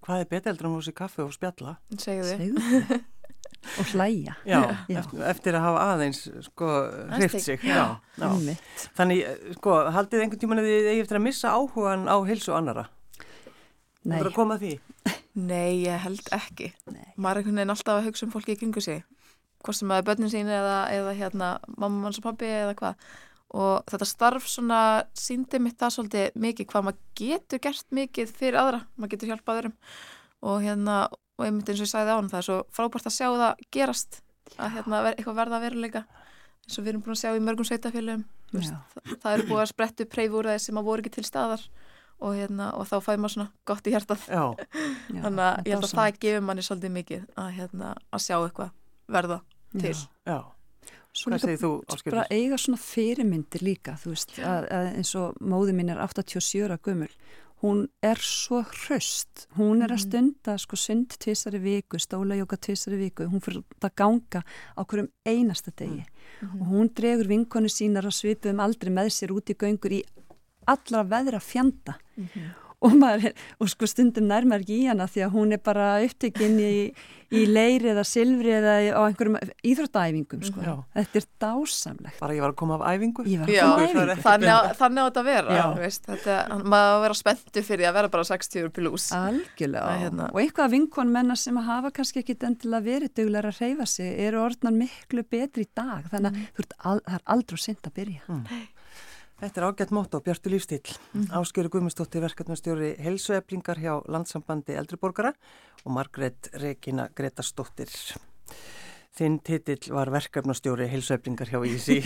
Hvað 0.08 0.24
er 0.24 0.30
betur 0.32 0.52
heldur 0.54 0.70
en 0.70 0.76
húsi 0.78 0.94
kaffi 0.96 1.20
og 1.26 1.34
spjalla? 1.36 1.76
segðu 2.00 2.28
þið 2.30 2.60
Segðu. 2.64 3.00
og 3.82 3.90
hlæja. 3.92 4.36
Já, 4.48 4.60
Já. 4.94 5.00
Eftir, 5.02 5.24
eftir 5.34 5.58
að 5.60 5.66
hafa 5.66 5.82
aðeins 5.94 6.22
sko 6.48 6.70
hrift 7.18 7.42
sig. 7.44 7.66
Já. 7.68 7.98
Þannig, 8.96 9.24
eh, 9.28 9.50
sko, 9.58 9.76
haldið 9.92 10.24
einhvern 10.24 10.42
tíman 10.46 10.62
að 10.64 10.70
þið 10.72 10.88
eigi 10.94 11.04
eftir 11.04 11.20
að 11.20 11.26
missa 11.28 11.52
áhugan 11.58 12.08
á 12.08 12.16
heilsu 12.30 12.56
annara? 12.56 12.88
Nei, 14.08 14.16
Það 14.16 14.22
er 14.24 14.30
að 14.32 14.38
koma 14.40 14.56
að 14.56 14.64
því? 14.64 14.74
Nei, 15.38 15.84
ég 15.84 16.00
held 16.06 16.30
ekki 16.34 16.72
Nei. 16.90 17.12
maður 17.20 17.42
er 17.42 17.42
einhvern 17.44 17.60
veginn 17.60 17.74
alltaf 17.76 17.98
að 18.00 18.08
hugsa 18.08 18.26
um 18.26 18.32
fólki 18.34 18.56
í 18.56 18.60
kringu 18.62 18.82
sig 18.82 19.04
hvort 19.66 19.76
sem 19.76 19.92
er 19.92 20.06
börnin 20.08 20.32
sín 20.32 20.48
eða, 20.48 20.78
eða 20.94 21.14
hérna, 21.18 21.50
mamma 21.76 22.06
manns 22.06 22.22
og 22.22 22.26
pabbi 22.30 22.48
eða 22.48 22.76
hvað 22.80 23.10
og 23.56 23.88
þetta 23.88 24.08
starf 24.10 24.48
svona 24.50 24.82
síndi 25.16 25.60
mitt 25.64 25.78
það 25.80 25.94
svolítið 25.96 26.40
mikið 26.44 26.70
hvað 26.72 26.88
maður 26.88 27.02
getur 27.22 27.62
gert 27.64 27.88
mikið 27.96 28.34
fyrir 28.36 28.60
aðra. 28.62 28.82
Maður 28.96 29.14
getur 29.16 29.32
hjálpað 29.32 29.62
öðrum. 29.62 29.76
Og 30.48 30.64
hérna, 30.66 30.98
og 31.38 31.46
einmitt 31.46 31.70
eins 31.72 31.82
og 31.82 31.88
ég 31.88 31.94
sagði 31.94 32.16
á 32.16 32.20
hann 32.20 32.32
það 32.32 32.42
er 32.42 32.48
svo 32.50 32.58
frábært 32.76 33.08
að 33.08 33.18
sjá 33.18 33.28
það 33.30 33.68
gerast. 33.78 34.20
Að 34.58 34.74
hérna, 34.78 35.04
eitthvað 35.14 35.40
verða 35.40 35.60
að 35.60 35.68
veruleika. 35.68 36.04
Eins 36.68 36.78
og 36.78 36.84
við 36.84 36.92
erum 36.94 37.06
búin 37.06 37.16
að 37.16 37.24
sjá 37.24 37.32
í 37.38 37.46
mörgum 37.46 38.26
Já. 38.56 38.80
það, 38.94 39.14
það 39.22 39.34
eru 39.34 39.46
búið 39.50 39.62
að 39.62 39.70
spretta 39.74 40.04
upp 40.06 40.12
preyfúræði 40.14 40.64
sem 40.64 40.80
að 40.80 40.88
voru 40.88 41.04
ekki 41.04 41.14
til 41.18 41.28
staðar. 41.28 41.64
Og, 42.18 42.34
hérna, 42.34 42.72
og 42.74 42.88
þá 42.90 42.96
fæði 43.06 43.22
maður 43.22 43.34
svona 43.36 43.50
gott 43.70 43.88
í 43.88 43.94
hjartað. 43.94 44.24
Já, 44.32 44.44
Já, 45.14 45.20
þannig 45.26 45.44
að 45.46 45.68
ég 45.68 45.76
held 45.76 45.88
að 45.88 45.96
það 46.00 46.20
gefur 46.24 46.46
manni 46.48 46.66
svolítið 46.66 46.94
mikið 46.96 47.26
að, 47.38 47.50
hérna, 47.60 47.92
að 48.10 48.24
sjá 48.24 48.36
eitthvað 48.40 48.72
verða 49.18 49.40
til. 49.76 49.94
Já. 50.26 50.40
Já. 51.18 51.24
Svo 51.24 51.32
Hvað 51.32 51.38
líka 51.38 51.48
segir 51.48 51.60
þú, 51.64 51.72
bara 52.12 52.28
eiga 52.30 52.62
svona 52.62 52.80
fyrirmyndir 52.82 53.66
líka, 53.66 53.98
þú 54.02 54.14
veist, 54.14 54.38
að, 54.38 54.70
að 54.78 54.88
eins 54.94 55.14
og 55.18 55.42
móði 55.42 55.76
mín 55.78 55.92
er 55.94 56.02
87 56.04 56.64
ára 56.68 56.78
gömul, 56.86 57.10
hún 57.64 57.88
er 58.06 58.22
svo 58.22 58.62
hraust, 58.62 59.48
hún 59.58 59.82
er 59.82 59.94
að 59.96 60.04
stunda 60.04 60.58
sko 60.62 60.78
sund 60.78 61.16
tvisari 61.18 61.62
viku, 61.64 61.98
stólajóka 62.02 62.60
tvisari 62.68 63.00
viku, 63.02 63.26
hún 63.32 63.42
fyrir 63.42 63.64
að 63.82 63.96
ganga 63.98 64.44
á 64.78 64.82
hverjum 64.86 65.10
einasta 65.26 65.74
degi. 65.74 66.06
Og 66.54 66.68
hún 66.70 66.94
dregur 66.94 67.32
vinkonu 67.32 67.72
sínar 67.72 68.06
að 68.06 68.20
svipu 68.20 68.54
um 68.54 68.62
aldrei 68.62 68.94
með 68.94 69.10
sér 69.16 69.34
út 69.34 69.50
í 69.50 69.58
göngur 69.58 69.98
í 69.98 70.04
allra 70.70 71.04
veðra 71.08 71.42
fjanda 71.42 71.98
og, 72.86 72.94
maður, 72.94 73.34
og 73.58 73.70
sko 73.72 73.88
stundum 73.90 74.28
nærmar 74.30 74.62
ekki 74.62 74.82
í 74.84 74.90
hana 74.90 75.08
því 75.10 75.24
að 75.26 75.32
hún 75.34 75.56
er 75.56 75.62
bara 75.66 75.88
upptökinn 76.06 76.60
í, 76.62 76.74
í 77.34 77.42
leiri 77.50 77.90
eða 77.94 78.04
silfri 78.06 78.54
eða 78.54 78.76
á 78.94 79.02
einhverjum 79.02 79.38
íþróttæfingum 79.66 80.44
sko. 80.46 80.62
Já. 80.62 80.76
þetta 81.00 81.20
er 81.22 81.28
dásamlegt 81.42 82.22
bara 82.22 82.38
ég 82.38 82.46
var 82.46 82.54
að 82.54 82.60
koma 82.62 82.78
af 82.78 82.86
æfingu, 82.94 83.26
Já, 83.26 83.42
af 83.66 83.82
æfingu. 83.82 84.20
þannig 84.22 84.54
á 84.54 85.06
þetta 85.08 85.24
að 85.24 85.30
vera 85.32 85.66
veist, 85.82 86.06
þetta, 86.06 86.38
maður 86.62 86.94
að 86.94 87.04
vera 87.08 87.20
spenntu 87.24 87.66
fyrir 87.72 87.90
að 87.90 88.00
vera 88.00 88.14
bara 88.14 88.30
60 88.32 88.72
pluss 88.78 89.10
algjörlega 89.18 89.98
hérna. 90.04 90.30
og 90.30 90.42
eitthvað 90.44 90.74
vinkon 90.78 91.14
menna 91.18 91.38
sem 91.40 91.58
að 91.58 91.70
hafa 91.74 91.94
kannski 91.98 92.22
ekki 92.22 92.38
endilega 92.46 92.86
verið 92.92 93.16
duglar 93.18 93.50
að 93.50 93.62
reyfa 93.64 93.90
sig 93.90 94.14
eru 94.28 94.46
orðnan 94.46 94.78
miklu 94.78 95.26
betri 95.26 95.66
í 95.66 95.74
dag 95.74 96.06
þannig 96.14 96.30
að 96.30 96.42
mm. 96.46 96.74
al, 96.78 97.00
það 97.02 97.18
er 97.18 97.30
aldrei 97.34 97.64
sent 97.66 97.90
að 97.90 97.98
byrja 97.98 98.28
mm. 98.30 98.66
Þetta 99.38 99.62
er 99.62 99.66
ágætt 99.68 99.92
mótt 99.94 100.16
á 100.18 100.20
Bjartu 100.26 100.50
lífstíl. 100.50 100.82
Mm. 101.14 101.28
Áskjöru 101.38 101.70
Guðmustóttir 101.76 102.24
verkefnastjóri 102.26 102.96
helsueflingar 103.06 103.78
hjá 103.78 103.94
Landsambandi 104.10 104.74
Eldriborgara 104.74 105.36
og 105.84 105.94
Margret 105.94 106.50
Regina 106.58 107.06
Gretastóttir. 107.14 107.92
Þinn 109.18 109.38
titill 109.46 109.94
var 109.94 110.10
verkefnastjóri 110.14 110.90
helsueflingar 110.90 111.54
hjá 111.54 111.62
Ísi. 111.70 112.00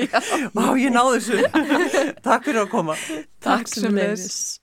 Vá, 0.56 0.64
ég 0.78 0.90
náðu 0.94 1.20
þessu. 1.20 2.18
Takk 2.22 2.50
fyrir 2.50 2.64
að 2.64 2.72
koma. 2.74 2.98
Takk 3.42 3.70
sem 3.70 3.94
leis. 3.94 4.61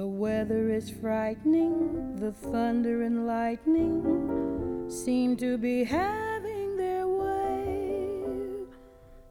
The 0.00 0.06
weather 0.06 0.70
is 0.70 0.88
frightening, 0.88 2.16
the 2.16 2.32
thunder 2.32 3.02
and 3.02 3.26
lightning 3.26 4.86
seem 4.88 5.36
to 5.36 5.58
be 5.58 5.84
having 5.84 6.78
their 6.78 7.06
way. 7.06 8.08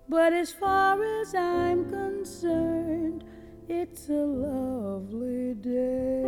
But 0.08 0.32
as 0.32 0.52
far 0.52 1.04
as 1.22 1.34
I'm 1.34 1.90
concerned, 1.90 3.24
it's 3.68 4.10
a 4.10 4.14
lovely 4.14 5.56
day. 5.56 6.22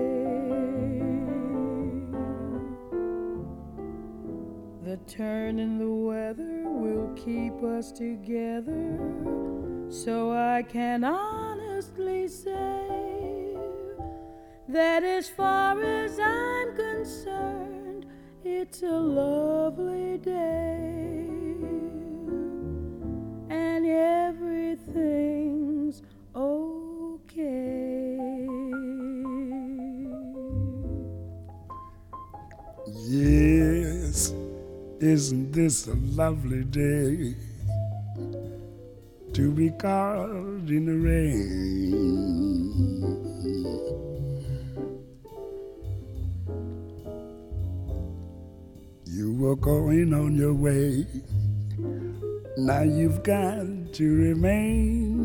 The 4.84 4.98
turn 5.06 5.60
in 5.60 5.78
the 5.78 5.88
weather 5.88 6.64
will 6.68 7.14
keep 7.14 7.62
us 7.62 7.92
together, 7.92 8.98
so 9.92 10.32
I 10.32 10.64
can 10.64 11.04
honestly 11.04 12.28
say 12.28 12.71
that 14.72 15.04
as 15.04 15.28
far 15.28 15.84
as 15.84 16.18
I'm 16.18 16.74
concerned, 16.76 18.06
it's 18.44 18.82
a 18.84 18.92
lovely 18.92 20.18
day 20.18 21.28
and 23.50 23.86
everything's 23.86 26.02
okay. 26.34 28.48
Yes, 32.88 34.34
isn't 35.02 35.52
this 35.52 35.88
a 35.88 35.96
lovely 35.96 36.64
day 36.64 37.36
to 39.34 39.52
be 39.52 39.70
caught 39.72 40.30
in 40.70 40.86
the 40.86 40.96
rain? 40.96 43.31
Were 49.42 49.56
going 49.56 50.14
on 50.14 50.36
your 50.36 50.54
way. 50.54 51.04
Now 52.58 52.84
you've 52.84 53.24
got 53.24 53.66
to 53.94 54.16
remain. 54.16 55.18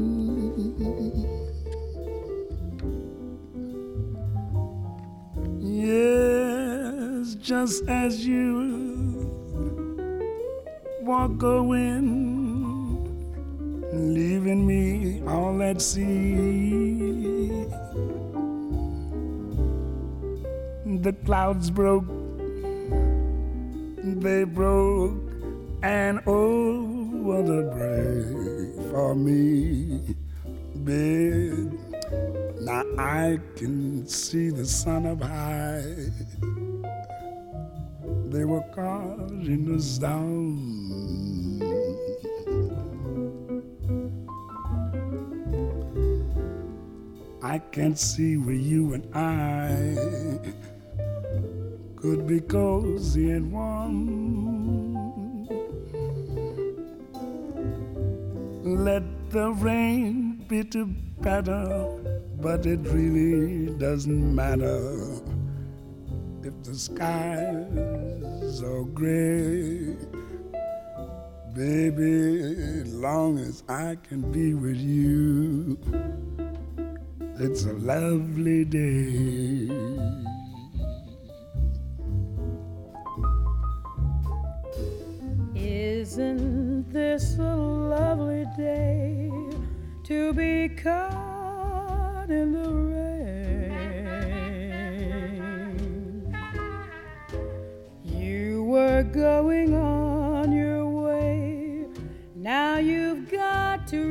Yes, 5.60 7.34
just 7.34 7.86
as 7.88 8.26
you 8.26 9.28
walk 11.02 11.36
going, 11.36 12.06
leaving 13.92 14.66
me 14.66 15.20
all 15.28 15.62
at 15.62 15.82
sea. 15.82 17.66
The 21.02 21.12
clouds 21.26 21.68
broke 21.70 22.15
they 24.20 24.44
broke, 24.44 25.20
and 25.82 26.20
oh, 26.26 26.82
what 27.26 27.48
a 27.48 27.62
break 27.62 28.90
for 28.90 29.14
me, 29.14 30.16
babe. 30.84 31.72
Now 32.60 32.82
I 32.98 33.38
can 33.56 34.06
see 34.06 34.50
the 34.50 34.64
sun 34.64 35.06
up 35.06 35.22
high. 35.22 36.10
They 38.30 38.44
were 38.44 38.64
causing 38.74 39.74
us 39.74 39.98
down. 39.98 41.16
I 47.42 47.58
can't 47.58 47.98
see 47.98 48.36
where 48.36 48.54
you 48.54 48.94
and 48.94 49.06
I 49.14 50.45
could 52.06 52.24
be 52.24 52.40
cozy 52.40 53.30
and 53.30 53.50
warm. 53.50 53.96
Let 58.62 59.02
the 59.30 59.50
rain 59.50 60.44
bitter 60.46 60.86
patter, 61.20 61.88
but 62.40 62.64
it 62.64 62.78
really 62.84 63.74
doesn't 63.76 64.32
matter 64.32 65.18
if 66.44 66.54
the 66.62 66.76
skies 66.76 68.62
are 68.62 68.84
gray. 68.84 69.96
Baby, 71.54 72.84
long 72.84 73.40
as 73.40 73.64
I 73.68 73.96
can 74.08 74.30
be 74.30 74.54
with 74.54 74.76
you, 74.76 75.76
it's 77.40 77.64
a 77.64 77.72
lovely 77.72 78.64
day. 78.64 79.75
To 90.06 90.32
be 90.34 90.68
caught 90.68 92.30
in 92.30 92.52
the 92.52 92.70
rain? 92.70 93.42
You 98.04 98.62
were 98.62 99.02
going 99.02 99.74
on 99.74 100.52
your 100.52 100.86
way, 100.88 101.86
now 102.36 102.78
you've 102.78 103.28
got 103.28 103.88
to 103.88 104.08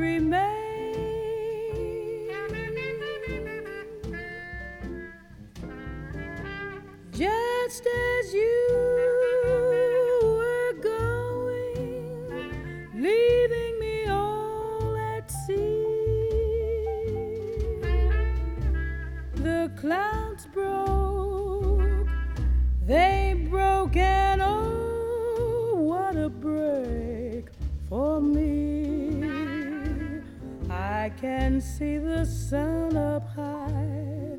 see 31.77 31.97
the 31.97 32.25
sun 32.25 32.95
up 32.95 33.27
high, 33.35 34.37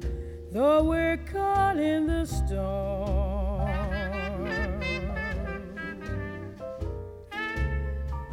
though 0.53 0.83
we're 0.85 1.19
caught 1.31 1.77
in 1.77 2.07
the 2.07 2.25
storm. 2.25 3.69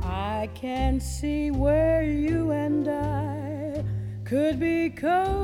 I 0.02 0.50
can 0.56 1.02
see 1.02 1.52
where 1.52 2.04
you 2.04 2.52
and 2.52 2.88
I 2.88 3.84
could 4.24 4.58
be 4.58 4.90
cozy 4.90 5.43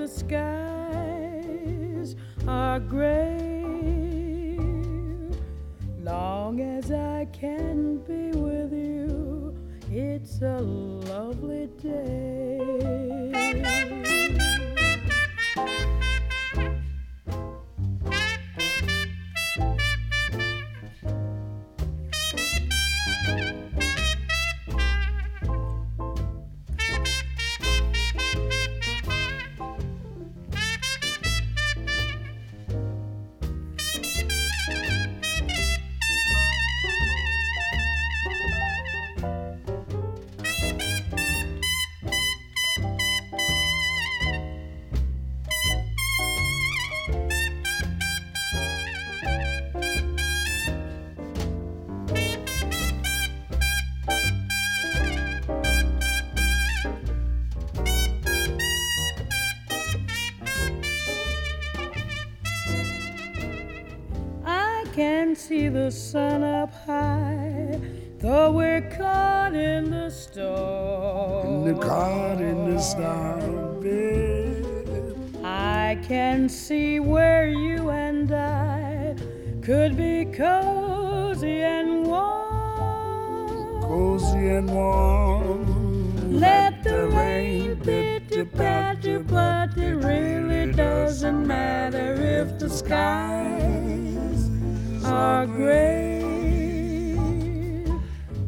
the 0.00 0.08
skies 0.08 0.56
are 2.48 2.80
gray. 2.80 4.56
Long 6.02 6.60
as 6.62 6.90
I 6.90 7.26
can 7.26 7.98
be 7.98 8.30
with 8.30 8.72
you, 8.72 9.54
it's 9.90 10.40
a 10.40 10.56
lovely 10.56 11.66
day. 11.82 13.09
Can 65.00 65.34
see 65.34 65.68
the 65.68 65.90
sun 65.90 66.42
up 66.42 66.70
high, 66.84 67.80
though 68.18 68.52
we're 68.52 68.82
caught 68.98 69.54
in 69.54 69.90
the 69.90 70.10
storm. 70.10 71.64
The 71.64 71.74
caught 71.80 72.38
in 72.38 72.74
the 72.74 72.78
storm, 72.78 73.80
babe. 73.80 75.42
I 75.42 75.98
can 76.06 76.50
see 76.50 77.00
where 77.00 77.48
you 77.48 77.88
and 77.88 78.30
I 78.30 79.16
could 79.62 79.96
be 79.96 80.26
cozy 80.26 81.62
and 81.62 82.06
warm. 82.06 83.82
Cozy 83.82 84.48
and 84.58 84.68
warm. 84.70 86.38
Let 86.38 86.84
the 86.84 87.08
rain 87.08 87.80
pitter 87.80 88.44
patter, 88.44 89.20
but 89.20 89.78
it 89.78 89.94
really 89.94 90.72
doesn't 90.72 91.46
matter 91.46 92.12
if 92.40 92.58
the 92.58 92.68
skies 92.68 94.29
are 95.10 95.46
gray. 95.46 96.22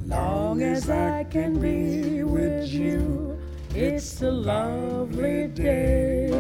Long 0.07 0.63
as 0.63 0.89
I 0.89 1.25
can 1.25 1.59
be 1.61 2.23
with 2.23 2.69
you, 2.69 3.39
it's 3.75 4.23
a 4.23 4.31
lovely 4.31 5.49
day. 5.49 6.31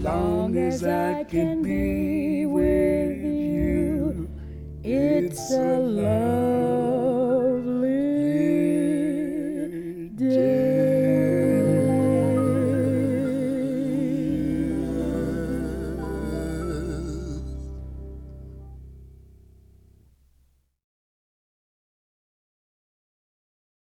Long 0.00 0.56
as 0.56 0.84
I 0.84 1.24
can 1.24 1.62
be 1.62 2.46
with 2.46 3.22
you, 3.22 4.28
it's 4.82 5.50
a 5.52 5.78
lovely 5.78 6.43